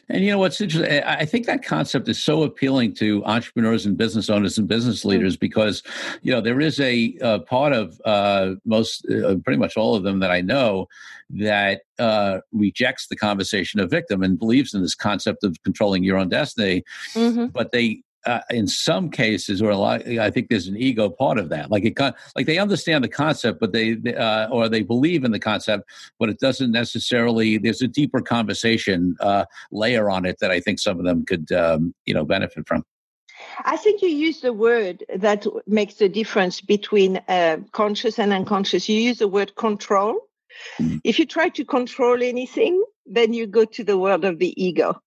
[0.08, 1.04] And you know what's interesting?
[1.04, 5.06] I think that concept is so appealing to entrepreneurs and business owners and business mm.
[5.06, 5.82] leaders because,
[6.22, 10.04] you know, there is a, a part of uh, most, uh, pretty much all of
[10.04, 10.88] them that I know
[11.32, 16.18] that uh, rejects the conversation of victim and believes in this concept of controlling your
[16.18, 16.84] own destiny.
[17.14, 17.48] Mm-hmm.
[17.48, 21.38] But they uh, in some cases, or a lot, I think there's an ego part
[21.38, 21.72] of that.
[21.72, 21.98] Like it,
[22.36, 26.30] like they understand the concept, but they, uh, or they believe in the concept, but
[26.30, 27.58] it doesn't necessarily.
[27.58, 31.52] There's a deeper conversation uh, layer on it that I think some of them could,
[31.52, 32.84] um, you know, benefit from.
[33.66, 38.90] I think you use the word that makes the difference between uh, conscious and unconscious.
[38.90, 40.20] You use the word control.
[40.80, 40.98] Mm-hmm.
[41.04, 45.02] If you try to control anything, then you go to the world of the ego.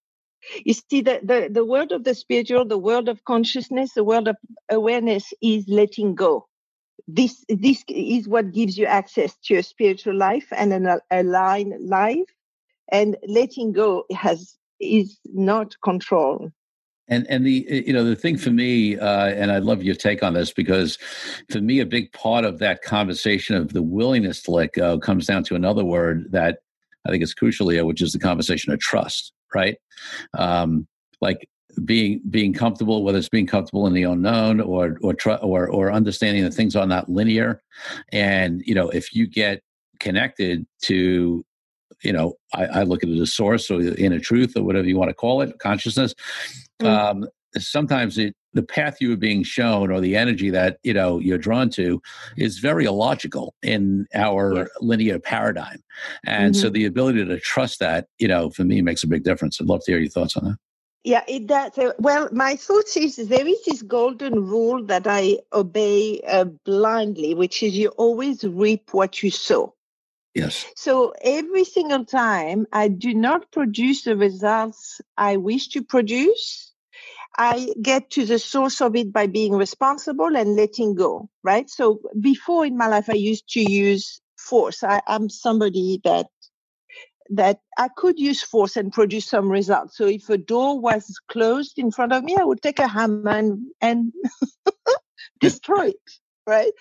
[0.64, 4.28] You see, the, the, the world of the spiritual, the world of consciousness, the world
[4.28, 4.36] of
[4.70, 6.46] awareness is letting go.
[7.06, 12.28] This, this is what gives you access to a spiritual life and an aligned life.
[12.90, 16.50] And letting go has is not control.
[17.10, 20.22] And and the you know the thing for me, uh, and I'd love your take
[20.22, 20.98] on this because
[21.50, 25.26] for me a big part of that conversation of the willingness to let go comes
[25.26, 26.58] down to another word that
[27.06, 29.76] I think is crucial here, which is the conversation of trust right?
[30.34, 30.86] Um,
[31.20, 31.48] like
[31.84, 35.92] being being comfortable, whether it's being comfortable in the unknown or or tr- or or
[35.92, 37.62] understanding that things are not linear,
[38.12, 39.62] and you know if you get
[40.00, 41.44] connected to
[42.02, 44.96] you know I, I look at it as source or inner truth or whatever you
[44.96, 46.14] want to call it consciousness
[46.80, 46.86] mm.
[46.86, 51.18] um, sometimes it the path you are being shown or the energy that you know
[51.18, 52.00] you're drawn to
[52.36, 54.68] is very illogical in our yes.
[54.80, 55.82] linear paradigm
[56.26, 56.62] and mm-hmm.
[56.62, 59.66] so the ability to trust that you know for me makes a big difference i'd
[59.66, 60.56] love to hear your thoughts on that
[61.04, 61.72] yeah, it does.
[61.98, 67.62] Well, my thoughts is there is this golden rule that I obey uh, blindly, which
[67.62, 69.74] is you always reap what you sow.
[70.34, 70.66] Yes.
[70.76, 76.67] So every single time I do not produce the results I wish to produce,
[77.36, 81.68] I get to the source of it by being responsible and letting go, right?
[81.70, 84.82] So before in my life, I used to use force.
[84.82, 86.26] I, am somebody that
[87.30, 89.98] that I could use force and produce some results.
[89.98, 93.28] So if a door was closed in front of me, I would take a hammer
[93.28, 94.12] and, and
[95.40, 96.10] destroy it
[96.48, 96.72] right?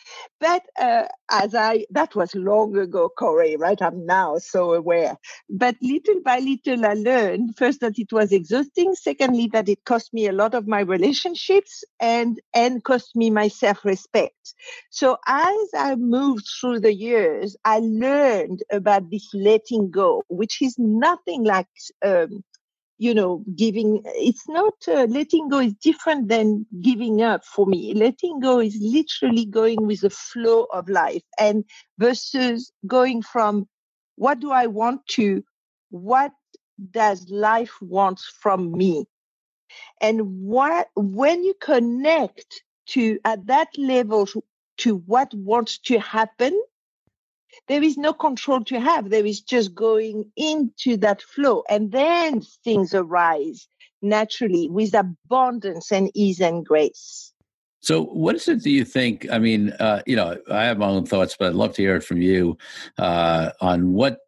[0.42, 3.82] But uh, as I, that was long ago, Corey, right?
[3.82, 5.18] I'm now so aware.
[5.50, 8.96] But little by little, I learned first that it was exhausting.
[8.96, 13.50] Secondly, that it cost me a lot of my relationships and, and cost me my
[13.50, 14.56] self-respect.
[14.92, 20.76] So as I moved through the years, I learned about this letting go, which is
[20.80, 21.68] nothing like,
[22.06, 22.44] um,
[22.98, 27.94] you know giving it's not uh, letting go is different than giving up for me.
[27.94, 31.64] Letting go is literally going with the flow of life and
[31.98, 33.68] versus going from
[34.16, 35.44] what do i want to?
[35.90, 36.32] What
[36.92, 39.06] does life want from me?
[40.02, 44.28] And what when you connect to at that level
[44.78, 46.60] to what wants to happen
[47.68, 49.10] there is no control to have.
[49.10, 51.64] There is just going into that flow.
[51.70, 53.68] And then things arise
[54.02, 57.34] naturally with abundance and ease and grace.
[57.80, 59.28] So, what is it do you think?
[59.32, 61.96] I mean, uh, you know, I have my own thoughts, but I'd love to hear
[61.96, 62.58] it from you
[62.98, 64.20] uh, on what.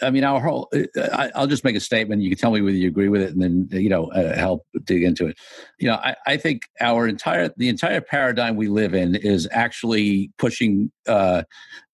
[0.00, 0.68] I mean, our whole.
[0.72, 2.22] Uh, I, will just make a statement.
[2.22, 4.64] You can tell me whether you agree with it, and then you know, uh, help
[4.84, 5.36] dig into it.
[5.78, 10.30] You know, I, I, think our entire the entire paradigm we live in is actually
[10.38, 11.42] pushing uh,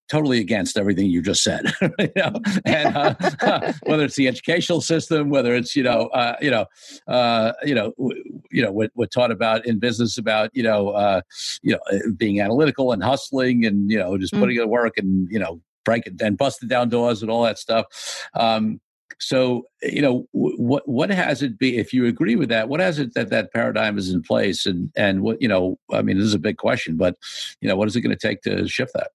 [0.09, 1.65] totally against everything you just said.
[1.99, 2.33] you know?
[2.65, 6.65] and uh, whether it's the educational system, whether it's you know, uh, you know,
[7.07, 10.89] uh, you know, w- you know, what we're taught about in business about you know,
[10.89, 11.21] uh,
[11.61, 14.39] you know, uh, being analytical and hustling and you know, just mm.
[14.39, 17.85] putting in work and you know, breaking and busting down doors and all that stuff.
[18.33, 18.79] Um,
[19.19, 22.99] so you know what what has it be if you agree with that what has
[22.99, 26.25] it that that paradigm is in place and and what you know i mean this
[26.25, 27.15] is a big question but
[27.61, 29.11] you know what is it going to take to shift that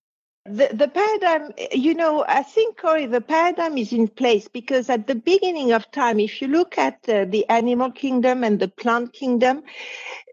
[0.46, 5.06] the, the paradigm, you know, I think, Corey, the paradigm is in place because at
[5.06, 9.12] the beginning of time, if you look at uh, the animal kingdom and the plant
[9.14, 9.62] kingdom,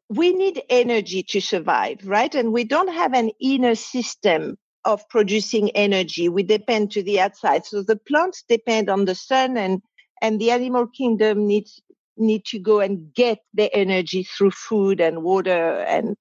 [0.10, 2.34] we need energy to survive, right?
[2.36, 6.30] And we don't have an inner system of producing energy.
[6.30, 7.66] We depend to the outside.
[7.66, 9.82] So the plants depend on the sun and,
[10.22, 11.82] and the animal kingdom needs
[12.20, 16.16] need to go and get the energy through food and water and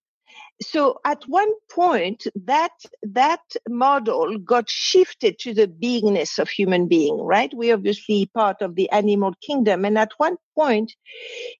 [0.60, 7.18] so at one point that that model got shifted to the beingness of human being
[7.18, 7.52] right?
[7.54, 9.84] We're obviously part of the animal kingdom.
[9.84, 10.94] And at one point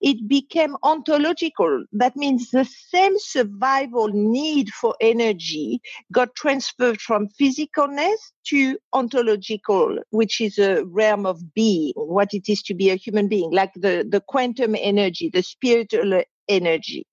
[0.00, 1.85] it became ontological.
[1.92, 5.80] That means the same survival need for energy
[6.12, 12.62] got transferred from physicalness to ontological which is a realm of being what it is
[12.62, 17.06] to be a human being like the the quantum energy the spiritual energy.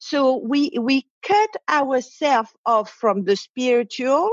[0.00, 4.30] So we we cut ourselves off from the spiritual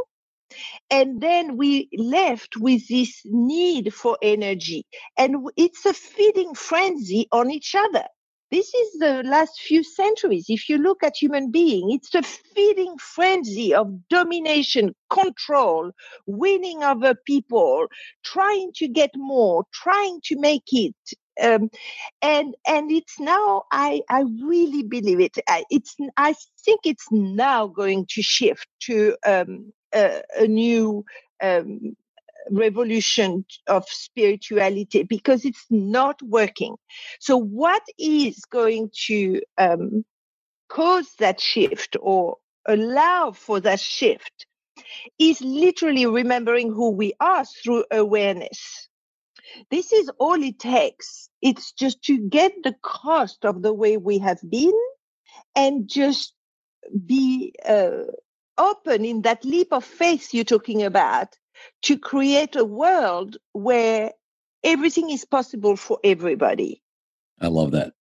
[0.90, 4.86] and then we left with this need for energy
[5.18, 8.06] and it's a feeding frenzy on each other.
[8.52, 10.46] This is the last few centuries.
[10.48, 15.92] If you look at human being it's a feeding frenzy of domination control
[16.28, 17.88] winning over people
[18.24, 20.96] trying to get more trying to make it
[21.42, 21.70] um,
[22.22, 25.38] and and it's now I I really believe it.
[25.70, 31.06] It's I think it's now going to shift to um, a, a, new
[31.42, 31.96] um,
[32.50, 36.76] revolution of spirituality because it's not working.
[37.20, 40.06] So what is going to um,
[40.70, 44.46] cause that shift or allow for that shift
[45.20, 48.90] is literally remembering who we are through awareness
[49.72, 51.30] this is all it takes.
[51.42, 54.74] It's just to get the cost of the way we have been
[55.56, 56.34] and just
[57.06, 58.04] be uh,
[58.58, 61.30] open in that leap of faith you're talking about
[61.84, 64.12] to create a world where
[64.64, 66.82] everything is possible for everybody.
[67.40, 67.94] I love that.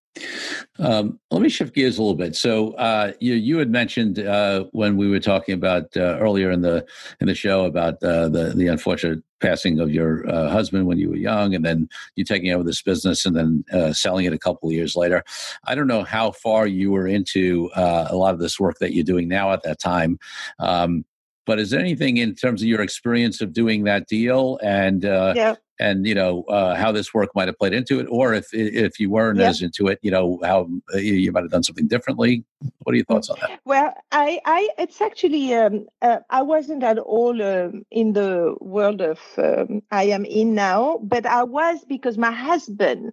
[0.78, 2.36] Um, let me shift gears a little bit.
[2.36, 6.62] So uh, you you had mentioned uh, when we were talking about uh, earlier in
[6.62, 6.84] the
[7.20, 11.10] in the show about uh, the the unfortunate passing of your uh, husband when you
[11.10, 14.38] were young, and then you taking over this business and then uh, selling it a
[14.38, 15.22] couple of years later.
[15.64, 19.04] I don't know how far you were into a lot of this work that you're
[19.04, 20.18] doing now at that time.
[20.58, 21.04] Um,
[21.46, 25.34] but is there anything in terms of your experience of doing that deal and uh,
[25.36, 25.54] yeah.
[25.80, 29.00] And you know uh, how this work might have played into it, or if if
[29.00, 29.48] you weren't yeah.
[29.48, 32.44] as into it, you know how uh, you might have done something differently?
[32.82, 33.60] What are your thoughts on that?
[33.64, 39.00] Well, I, I it's actually um, uh, I wasn't at all um, in the world
[39.00, 43.12] of um, I am in now, but I was because my husband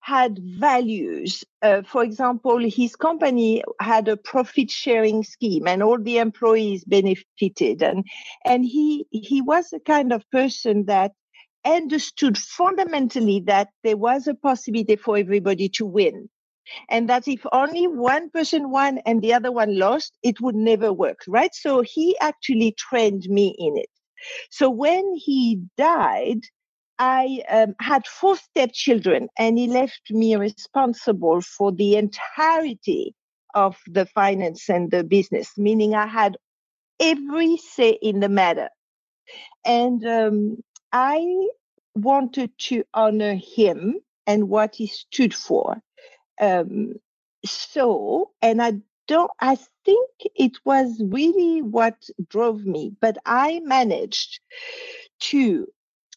[0.00, 1.44] had values.
[1.62, 7.82] Uh, for example, his company had a profit sharing scheme and all the employees benefited.
[7.82, 8.06] And,
[8.44, 11.12] and he, he was the kind of person that
[11.66, 16.28] understood fundamentally that there was a possibility for everybody to win.
[16.88, 20.92] And that if only one person won and the other one lost, it would never
[20.92, 21.54] work, right?
[21.54, 23.90] So he actually trained me in it.
[24.50, 26.40] So when he died,
[26.98, 33.14] I um, had four stepchildren, and he left me responsible for the entirety
[33.54, 36.36] of the finance and the business, meaning I had
[37.00, 38.68] every say in the matter.
[39.64, 40.58] And um,
[40.92, 41.48] I
[41.94, 45.82] wanted to honor him and what he stood for.
[46.40, 46.94] Um,
[47.44, 48.74] so, and I
[49.06, 54.40] don't, I think it was really what drove me, but I managed
[55.20, 55.66] to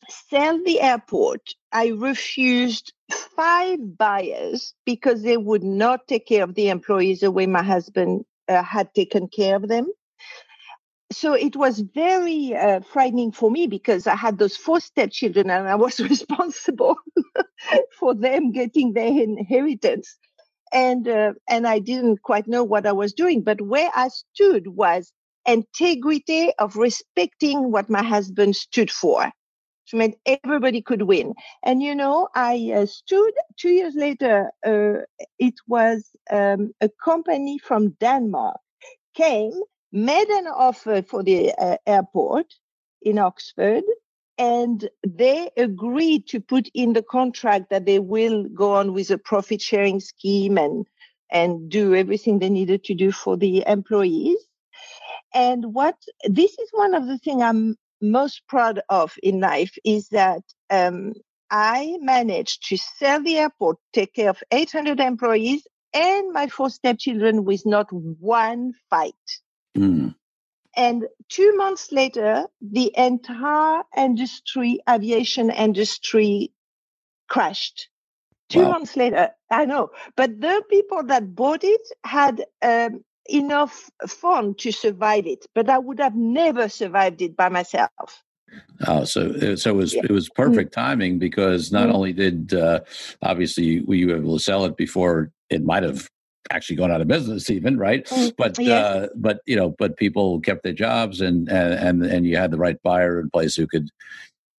[0.09, 6.69] sell the airport, I refused five buyers because they would not take care of the
[6.69, 9.87] employees the way my husband uh, had taken care of them.
[11.13, 15.67] So it was very uh, frightening for me because I had those four stepchildren and
[15.69, 16.97] I was responsible
[17.99, 20.17] for them getting their inheritance.
[20.73, 23.43] And, uh, and I didn't quite know what I was doing.
[23.43, 25.13] But where I stood was
[25.47, 29.31] integrity of respecting what my husband stood for
[29.85, 31.33] which meant everybody could win.
[31.63, 34.51] And you know, I uh, stood two years later.
[34.65, 35.03] Uh,
[35.39, 38.57] it was um, a company from Denmark
[39.15, 39.53] came,
[39.93, 42.47] made an offer for the uh, airport
[43.01, 43.83] in Oxford,
[44.37, 49.17] and they agreed to put in the contract that they will go on with a
[49.17, 50.87] profit sharing scheme and
[51.31, 54.37] and do everything they needed to do for the employees.
[55.33, 60.09] And what this is one of the things I'm most proud of in life is
[60.09, 61.13] that um,
[61.49, 67.45] I managed to sell the airport, take care of 800 employees and my four stepchildren
[67.45, 69.13] with not one fight.
[69.77, 70.15] Mm.
[70.75, 76.51] And two months later, the entire industry, aviation industry,
[77.29, 77.89] crashed.
[78.49, 78.71] Two wow.
[78.71, 84.71] months later, I know, but the people that bought it had um, enough fun to
[84.71, 88.23] survive it, but I would have never survived it by myself.
[88.87, 90.75] Oh, so so it was it was perfect mm.
[90.75, 91.93] timing because not mm.
[91.93, 92.81] only did uh,
[93.21, 96.07] obviously were you able to sell it before it might have
[96.51, 98.05] actually going out of business even right?
[98.05, 98.85] Mm, but yes.
[98.85, 102.57] uh, but you know but people kept their jobs and and and you had the
[102.57, 103.89] right buyer in place who could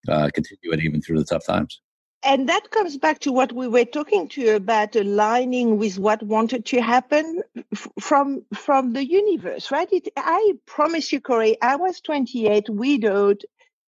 [0.09, 1.80] uh, continue it even through the tough times.
[2.26, 6.22] And that comes back to what we were talking to you about aligning with what
[6.22, 9.93] wanted to happen f- from from the universe right?
[9.93, 13.45] It, i promise you corey i was 28 widowed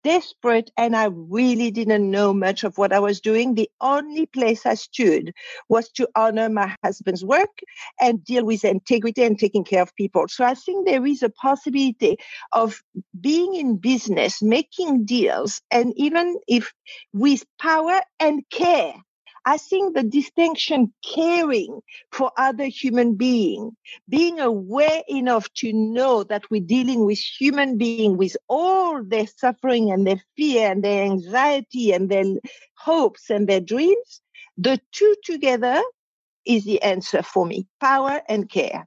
[0.07, 3.55] desperate and I really didn't know much of what I was doing.
[3.57, 5.33] The only place I stood
[5.69, 7.51] was to honor my husband's work
[8.01, 10.29] and deal with integrity and taking care of people.
[10.29, 12.19] So I think there is a possibility
[12.53, 12.81] of
[13.21, 16.73] being in business, making deals, and even if
[17.13, 18.95] with power and care
[19.47, 21.81] I think the distinction caring
[22.11, 23.77] for other human being,
[24.09, 29.93] being aware enough to know that we're dealing with human being with all their suffering
[29.93, 32.25] and their fear and their anxiety and their
[32.77, 34.21] hopes and their dreams,
[34.59, 35.81] the two together
[36.45, 38.85] is the answer for me power and care.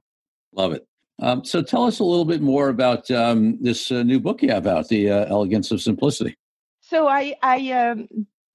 [0.52, 0.86] Love it.
[1.22, 4.50] Um, so tell us a little bit more about um, this uh, new book you
[4.50, 6.36] have out, The uh, Elegance of Simplicity.
[6.80, 8.08] So I, I um,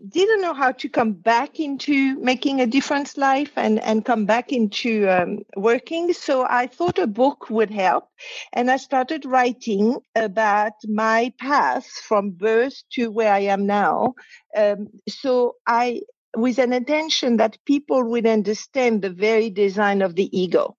[0.08, 4.52] didn't know how to come back into making a difference life and, and come back
[4.52, 6.14] into um, working.
[6.14, 8.10] So I thought a book would help.
[8.54, 14.16] And I started writing about my path from birth to where I am now.
[14.56, 16.02] Um, so I,
[16.36, 20.76] with an intention that people would understand the very design of the ego.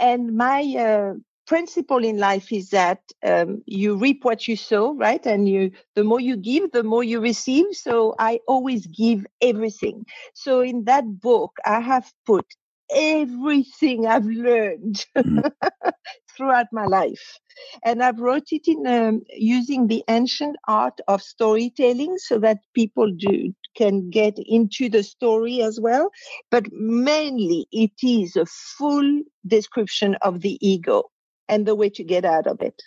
[0.00, 1.14] And my uh,
[1.46, 5.24] principle in life is that um, you reap what you sow right?
[5.26, 7.66] And you the more you give the more you receive.
[7.72, 10.04] So i always give everything.
[10.34, 12.46] So in that book i have put
[12.94, 15.50] everything i've learned mm.
[16.36, 17.38] throughout my life.
[17.84, 23.10] And i've wrote it in um, using the ancient art of storytelling so that people
[23.16, 26.10] do can get into the story as well.
[26.50, 31.04] But mainly it is a full description of the ego
[31.52, 32.82] and the way to get out of it.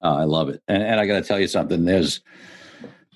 [0.00, 0.62] Oh, I love it.
[0.68, 1.84] And, and I got to tell you something.
[1.84, 2.20] There's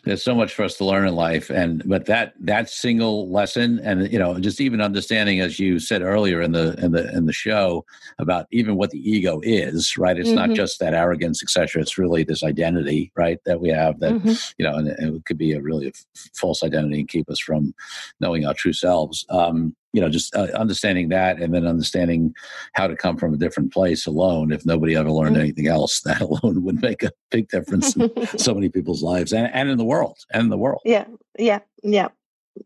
[0.04, 3.78] there's so much for us to learn in life and but that that single lesson
[3.80, 7.26] and you know just even understanding as you said earlier in the in the in
[7.26, 7.84] the show
[8.18, 10.36] about even what the ego is right it's mm-hmm.
[10.36, 14.32] not just that arrogance etc it's really this identity right that we have that mm-hmm.
[14.56, 15.92] you know and, it could be a really a
[16.34, 17.74] false identity and keep us from
[18.20, 22.34] knowing our true selves um you know just uh, understanding that and then understanding
[22.74, 24.52] how to come from a different place alone.
[24.52, 25.42] If nobody ever learned mm-hmm.
[25.42, 29.50] anything else that alone would make a big difference in so many people's lives and,
[29.52, 30.82] and in the world and in the world.
[30.84, 31.06] Yeah
[31.38, 32.08] yeah yeah.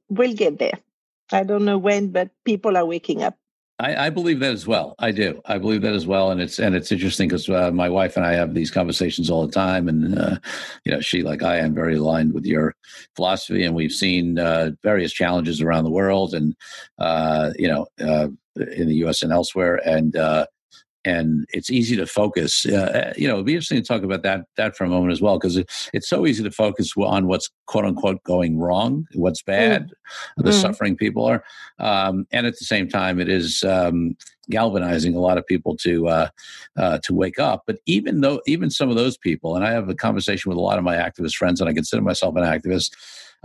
[0.09, 0.79] We'll get there.
[1.33, 3.37] I don't know when but people are waking up
[3.81, 4.95] I, I, believe that as well.
[5.01, 5.41] I do.
[5.47, 8.25] I believe that as well, and it's and it's interesting because uh, my wife and
[8.25, 10.39] I have these conversations all the time, and uh,
[10.85, 12.77] you know, she like I am very aligned with your
[13.17, 16.55] philosophy, and we've seen uh, various challenges around the world, and
[16.99, 18.29] uh, you know, uh,
[18.77, 19.23] in the U.S.
[19.23, 20.47] and elsewhere, and uh,
[21.05, 22.65] and it's easy to focus.
[22.67, 25.21] Uh, you know, it'd be interesting to talk about that that for a moment as
[25.21, 29.43] well, because it, it's so easy to focus on what's quote unquote going wrong, what's
[29.43, 29.47] mm.
[29.47, 29.93] bad,
[30.39, 30.45] mm.
[30.45, 30.61] the mm.
[30.61, 31.45] suffering people are,
[31.79, 34.17] um, and at the same time, it is um,
[34.51, 36.29] galvanizing a lot of people to uh,
[36.77, 37.65] uh, to wake up.
[37.67, 40.63] But even though even some of those people, and I have a conversation with a
[40.63, 42.93] lot of my activist friends, and I consider myself an activist,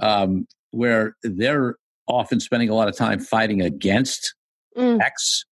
[0.01, 1.75] um, where they're
[2.07, 4.33] often spending a lot of time fighting against
[4.75, 4.99] mm.
[5.01, 5.45] X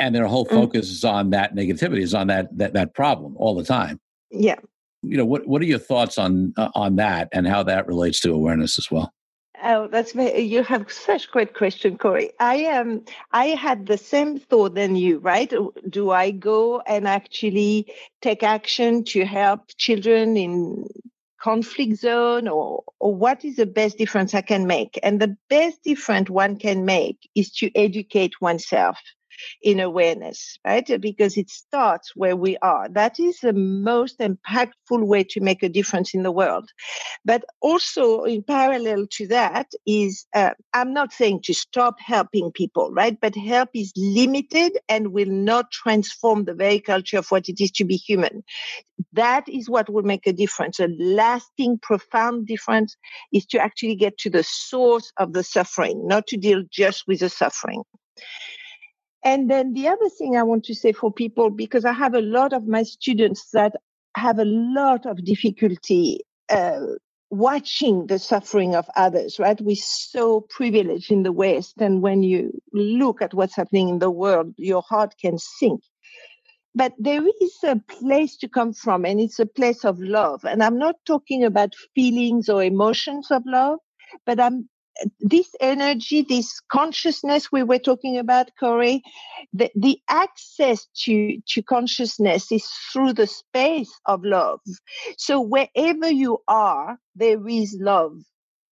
[0.00, 0.50] and their whole mm.
[0.50, 0.92] focus mm.
[0.92, 4.56] is on that negativity is on that that that problem all the time yeah
[5.02, 8.20] you know what what are your thoughts on uh, on that and how that relates
[8.20, 9.12] to awareness as well
[9.62, 12.30] Oh, that's you have such great question, Corey.
[12.40, 12.90] I am.
[12.90, 15.52] Um, I had the same thought than you, right?
[15.88, 17.92] Do I go and actually
[18.22, 20.86] take action to help children in
[21.42, 24.98] conflict zone, or or what is the best difference I can make?
[25.02, 28.96] And the best difference one can make is to educate oneself
[29.62, 31.00] in awareness, right?
[31.00, 32.88] Because it starts where we are.
[32.88, 36.70] That is the most impactful way to make a difference in the world.
[37.24, 42.90] But also, in parallel to that, is uh, I'm not saying to stop helping people,
[42.92, 43.18] right?
[43.20, 47.70] But help is limited and will not transform the very culture of what it is
[47.72, 48.42] to be human.
[49.12, 50.78] That is what will make a difference.
[50.78, 52.96] A lasting, profound difference
[53.32, 57.20] is to actually get to the source of the suffering, not to deal just with
[57.20, 57.82] the suffering.
[59.22, 62.22] And then the other thing I want to say for people, because I have a
[62.22, 63.74] lot of my students that
[64.16, 66.80] have a lot of difficulty uh,
[67.30, 69.60] watching the suffering of others, right?
[69.60, 71.74] We're so privileged in the West.
[71.80, 75.82] And when you look at what's happening in the world, your heart can sink.
[76.74, 80.44] But there is a place to come from, and it's a place of love.
[80.44, 83.80] And I'm not talking about feelings or emotions of love,
[84.24, 84.68] but I'm
[85.20, 89.02] this energy, this consciousness we were talking about, Corey,
[89.52, 94.60] the, the access to, to consciousness is through the space of love.
[95.18, 98.18] So wherever you are, there is love.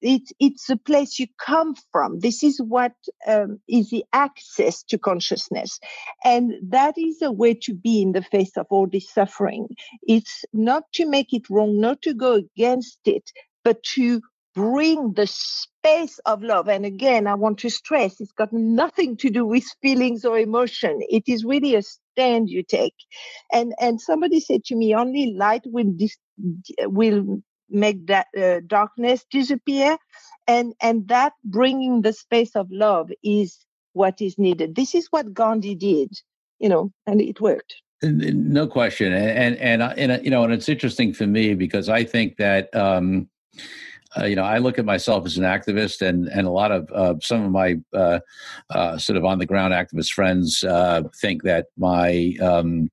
[0.02, 2.20] It's it's a place you come from.
[2.20, 2.92] This is what
[3.26, 5.80] um, is the access to consciousness.
[6.24, 9.68] And that is a way to be in the face of all this suffering.
[10.02, 13.24] It's not to make it wrong not to go against it
[13.64, 14.20] but to
[14.54, 15.26] bring the
[15.88, 16.68] space of love.
[16.68, 20.98] And again i want to stress it's got nothing to do with feelings or emotion.
[21.08, 22.94] It is really a stand you take.
[23.52, 26.18] And and somebody said to me only light will dis-
[26.82, 29.98] will make that uh, darkness disappear.
[30.46, 33.58] And and that bringing the space of love is
[33.92, 34.74] what is needed.
[34.74, 36.10] This is what gandhi did
[36.58, 37.74] you know and it worked.
[38.02, 39.12] No question.
[39.12, 42.74] And and and, and you know and it's interesting for me because i think that
[42.74, 43.28] um
[44.16, 46.90] uh, you know, I look at myself as an activist, and and a lot of
[46.92, 48.20] uh, some of my uh,
[48.70, 52.90] uh sort of on the ground activist friends uh, think that my um,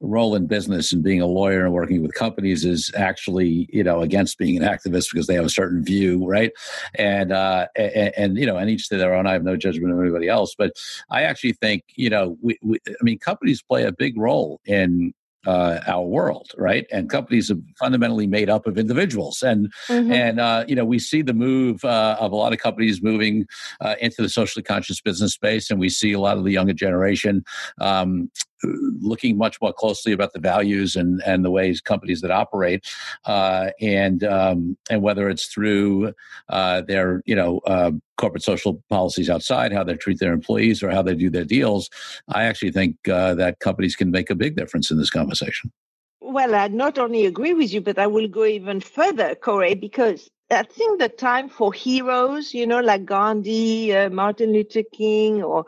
[0.00, 4.00] role in business and being a lawyer and working with companies is actually you know
[4.00, 6.52] against being an activist because they have a certain view right?
[6.94, 9.26] And uh and, and you know and each to their own.
[9.26, 10.54] I have no judgment of anybody else.
[10.56, 10.72] But
[11.10, 15.12] i actually think you know we, we i mean companies play a big role in
[15.46, 16.86] uh, our world, right?
[16.90, 20.12] And companies are fundamentally made up of individuals, and mm-hmm.
[20.12, 23.46] and uh, you know we see the move uh, of a lot of companies moving
[23.80, 26.72] uh, into the socially conscious business space, and we see a lot of the younger
[26.74, 27.44] generation
[27.80, 28.30] um,
[28.62, 32.86] looking much more closely about the values and, and the ways companies that operate,
[33.24, 36.12] uh, and um, and whether it's through
[36.48, 40.90] uh, their you know uh, corporate social policies outside, how they treat their employees, or
[40.90, 41.90] how they do their deals.
[42.28, 45.72] I actually think uh, that companies can make a big difference in this conversation.
[46.20, 50.28] Well, I not only agree with you, but I will go even further, Corey, because
[50.50, 55.64] I think the time for heroes, you know, like Gandhi, uh, Martin Luther King, or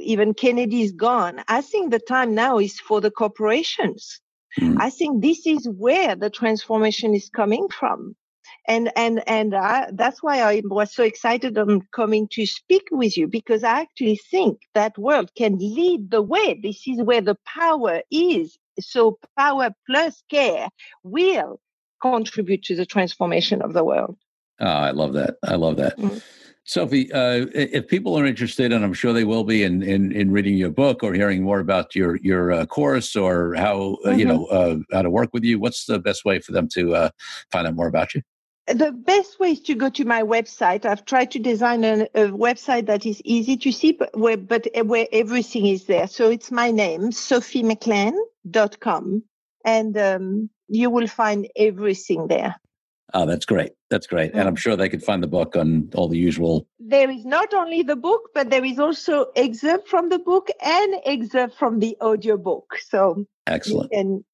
[0.00, 1.42] even Kennedy is gone.
[1.48, 4.20] I think the time now is for the corporations.
[4.58, 4.76] Mm.
[4.80, 8.16] I think this is where the transformation is coming from.
[8.66, 13.16] And, and, and I, that's why I was so excited on coming to speak with
[13.16, 16.58] you because I actually think that world can lead the way.
[16.60, 18.56] This is where the power is.
[18.80, 20.68] So power plus care
[21.02, 21.60] will
[22.12, 24.16] contribute to the transformation of the world.
[24.60, 25.36] Oh, I love that.
[25.42, 25.98] I love that.
[25.98, 26.22] Mm.
[26.64, 30.32] Sophie, uh, if people are interested, and I'm sure they will be, in, in, in
[30.32, 34.18] reading your book or hearing more about your your uh, course or how uh, mm-hmm.
[34.18, 36.96] you know uh, how to work with you, what's the best way for them to
[36.96, 37.10] uh,
[37.52, 38.22] find out more about you?
[38.66, 40.84] The best way is to go to my website.
[40.84, 44.66] I've tried to design a, a website that is easy to see, but where, but
[44.86, 46.08] where everything is there.
[46.08, 49.22] So it's my name, sophiemclean.com,
[49.64, 52.56] and um, you will find everything there.
[53.14, 53.72] Oh, that's great.
[53.88, 54.32] That's great.
[54.32, 54.46] And mm.
[54.46, 56.66] I'm sure they could find the book on all the usual.
[56.80, 60.96] There is not only the book, but there is also excerpt from the book and
[61.04, 62.76] excerpt from the audio book.
[62.88, 63.92] So excellent.
[63.92, 64.24] And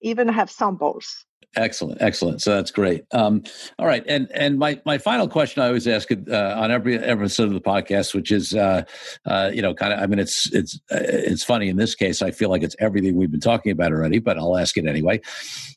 [0.00, 1.26] even have samples.
[1.56, 2.42] Excellent, excellent.
[2.42, 3.04] So that's great.
[3.12, 3.44] Um,
[3.78, 7.48] all right, and and my my final question I always ask uh, on every episode
[7.48, 8.82] of the podcast, which is, uh,
[9.24, 10.00] uh, you know, kind of.
[10.00, 12.22] I mean, it's it's uh, it's funny in this case.
[12.22, 15.20] I feel like it's everything we've been talking about already, but I'll ask it anyway.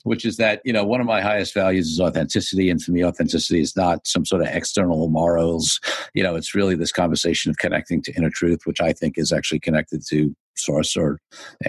[0.03, 3.05] Which is that you know one of my highest values is authenticity, and for me,
[3.05, 5.79] authenticity is not some sort of external morals.
[6.15, 9.31] You know, it's really this conversation of connecting to inner truth, which I think is
[9.31, 11.19] actually connected to source or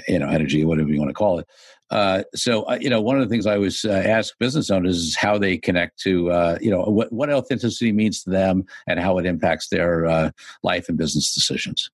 [0.07, 1.47] you know energy, whatever you want to call it.
[1.91, 4.97] Uh, so, uh, you know, one of the things I always uh, ask business owners
[4.99, 9.01] is how they connect to, uh, you know, what, what authenticity means to them and
[9.01, 10.30] how it impacts their uh,
[10.62, 11.91] life and business decisions.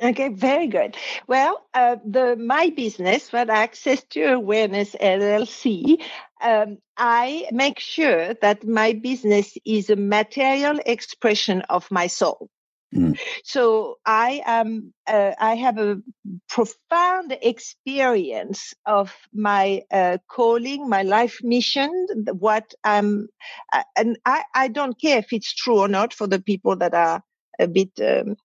[0.00, 0.96] Okay, very good.
[1.26, 6.00] Well, uh, the my business, what Access to Awareness LLC,
[6.40, 12.48] um, I make sure that my business is a material expression of my soul.
[12.94, 13.18] Mm.
[13.44, 16.00] So I am uh, I have a
[16.48, 21.90] profound experience of my uh, calling, my life mission,
[22.38, 23.28] what I'm,
[23.72, 26.94] uh, and I, I don't care if it's true or not for the people that
[26.94, 27.22] are
[27.58, 28.36] a bit um,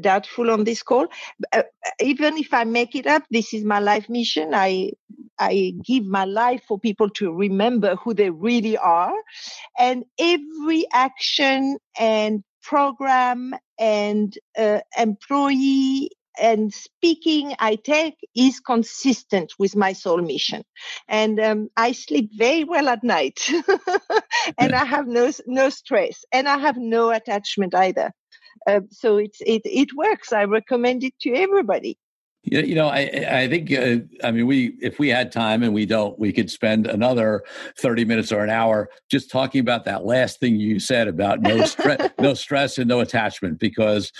[0.00, 1.06] doubtful on this call.
[1.52, 1.62] Uh,
[2.00, 4.54] even if I make it up, this is my life mission.
[4.54, 4.92] I
[5.38, 9.14] I give my life for people to remember who they really are,
[9.78, 16.10] and every action and program and uh, employee
[16.40, 20.64] and speaking I take is consistent with my soul mission.
[21.08, 23.48] And um, I sleep very well at night
[24.58, 28.12] and I have no, no stress and I have no attachment either.
[28.66, 30.32] Uh, so it's, it, it works.
[30.32, 31.98] I recommend it to everybody.
[32.46, 35.86] You know, I I think uh, I mean we if we had time and we
[35.86, 37.42] don't, we could spend another
[37.78, 41.64] thirty minutes or an hour just talking about that last thing you said about no
[41.64, 43.58] stress, no stress and no attachment.
[43.58, 44.12] Because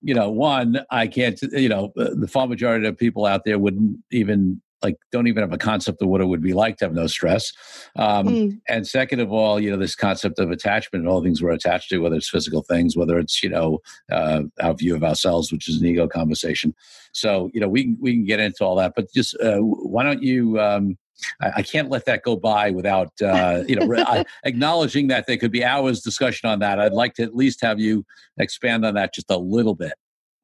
[0.00, 1.40] you know, one, I can't.
[1.42, 5.52] You know, the far majority of people out there wouldn't even like don't even have
[5.52, 7.52] a concept of what it would be like to have no stress.
[7.96, 8.60] Um, mm.
[8.68, 11.90] And second of all, you know, this concept of attachment and all things we're attached
[11.90, 13.80] to, whether it's physical things, whether it's you know
[14.10, 16.74] uh, our view of ourselves, which is an ego conversation.
[17.12, 20.22] So you know, we we can get into all that, but just uh, why don't
[20.22, 20.60] you?
[20.60, 20.98] Um,
[21.40, 25.36] I, I, can't let that go by without uh, you know I, acknowledging that there
[25.36, 26.80] could be hours discussion on that.
[26.80, 28.04] I'd like to at least have you
[28.38, 29.92] expand on that just a little bit.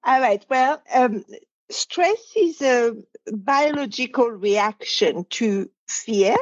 [0.05, 0.45] All right.
[0.49, 1.25] Well, um,
[1.71, 2.95] stress is a
[3.33, 6.37] biological reaction to fear.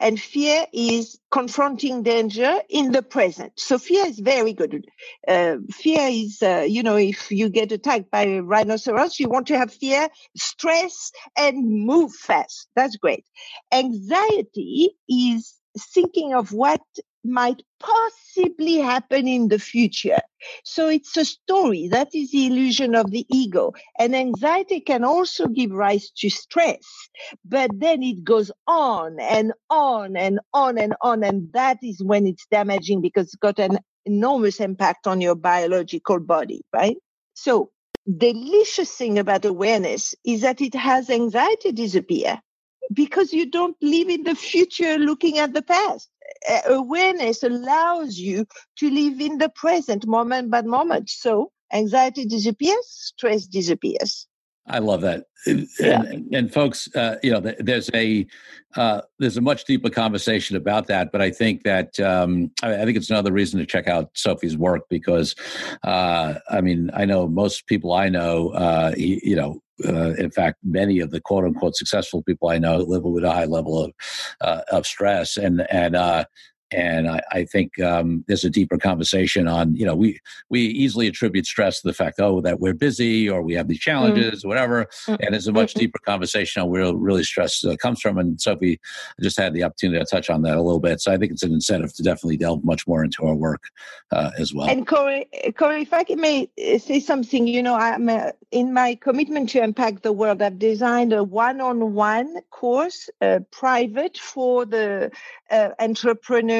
[0.00, 3.52] And fear is confronting danger in the present.
[3.56, 4.86] So fear is very good.
[5.26, 9.46] Uh, fear is, uh, you know, if you get attacked by a rhinoceros, you want
[9.48, 12.68] to have fear, stress, and move fast.
[12.76, 13.26] That's great.
[13.72, 16.80] Anxiety is thinking of what
[17.24, 20.20] might possibly happen in the future.
[20.64, 21.88] So it's a story.
[21.88, 23.72] That is the illusion of the ego.
[23.98, 26.82] And anxiety can also give rise to stress,
[27.44, 31.24] but then it goes on and on and on and on.
[31.24, 36.20] And that is when it's damaging because it's got an enormous impact on your biological
[36.20, 36.96] body, right?
[37.34, 37.70] So
[38.18, 42.40] delicious thing about awareness is that it has anxiety disappear
[42.92, 46.10] because you don't live in the future looking at the past
[46.66, 48.46] awareness allows you
[48.78, 51.10] to live in the present moment by moment.
[51.10, 54.26] So anxiety disappears, stress disappears.
[54.66, 55.26] I love that.
[55.46, 56.02] Yeah.
[56.02, 58.26] And, and folks, uh, you know, there's a
[58.76, 62.84] uh, there's a much deeper conversation about that, but I think that um, I, I,
[62.84, 65.36] think it's another reason to check out Sophie's work because,
[65.84, 70.58] uh, I mean, I know most people I know, uh, you know, uh, in fact,
[70.62, 73.92] many of the quote unquote successful people I know live with a high level of
[74.40, 76.24] uh, of stress, and and uh,
[76.70, 81.06] and I, I think um, there's a deeper conversation on you know we we easily
[81.06, 83.82] attribute stress to the fact oh that we're busy or we have these mm.
[83.82, 84.46] challenges mm-hmm.
[84.46, 85.22] or whatever mm-hmm.
[85.22, 85.80] and there's a much mm-hmm.
[85.80, 88.80] deeper conversation on where really stress uh, comes from and Sophie
[89.20, 91.42] just had the opportunity to touch on that a little bit so I think it's
[91.42, 93.62] an incentive to definitely delve much more into our work
[94.10, 94.68] uh, as well.
[94.68, 98.94] And Corey, Corey, if I may uh, say something, you know, I'm uh, in my
[98.94, 100.40] commitment to impact the world.
[100.40, 105.10] I've designed a one-on-one course, uh, private for the
[105.50, 105.70] uh,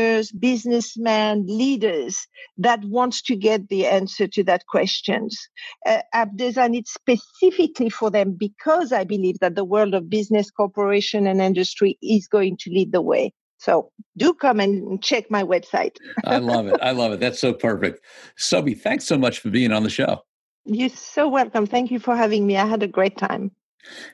[0.05, 2.27] entrepreneurs, businessmen, leaders
[2.59, 5.49] that wants to get the answer to that questions.
[5.87, 10.51] Uh, I've designed it specifically for them because I believe that the world of business,
[10.51, 13.33] corporation, and industry is going to lead the way.
[13.59, 15.97] So do come and check my website.
[16.25, 16.79] I love it.
[16.83, 17.21] I love it.
[17.21, 18.01] That's so perfect.
[18.37, 20.23] Sophie, thanks so much for being on the show.
[20.67, 21.67] You're so welcome.
[21.67, 22.57] Thank you for having me.
[22.57, 23.51] I had a great time.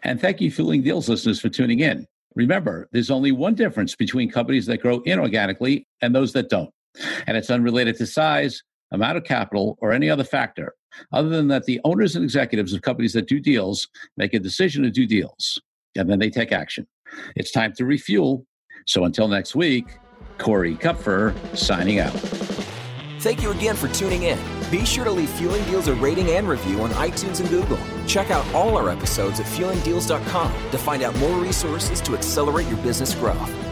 [0.02, 2.06] And thank you, Fueling Deals listeners, for tuning in.
[2.34, 6.70] Remember, there's only one difference between companies that grow inorganically and those that don't.
[7.26, 8.62] And it's unrelated to size,
[8.92, 10.74] amount of capital, or any other factor,
[11.12, 14.82] other than that the owners and executives of companies that do deals make a decision
[14.82, 15.60] to do deals,
[15.96, 16.86] and then they take action.
[17.36, 18.44] It's time to refuel.
[18.86, 19.98] So until next week,
[20.38, 22.12] Corey Kupfer signing out.
[23.20, 24.59] Thank you again for tuning in.
[24.70, 27.78] Be sure to leave Fueling Deals a rating and review on iTunes and Google.
[28.06, 32.78] Check out all our episodes at fuelingdeals.com to find out more resources to accelerate your
[32.78, 33.69] business growth.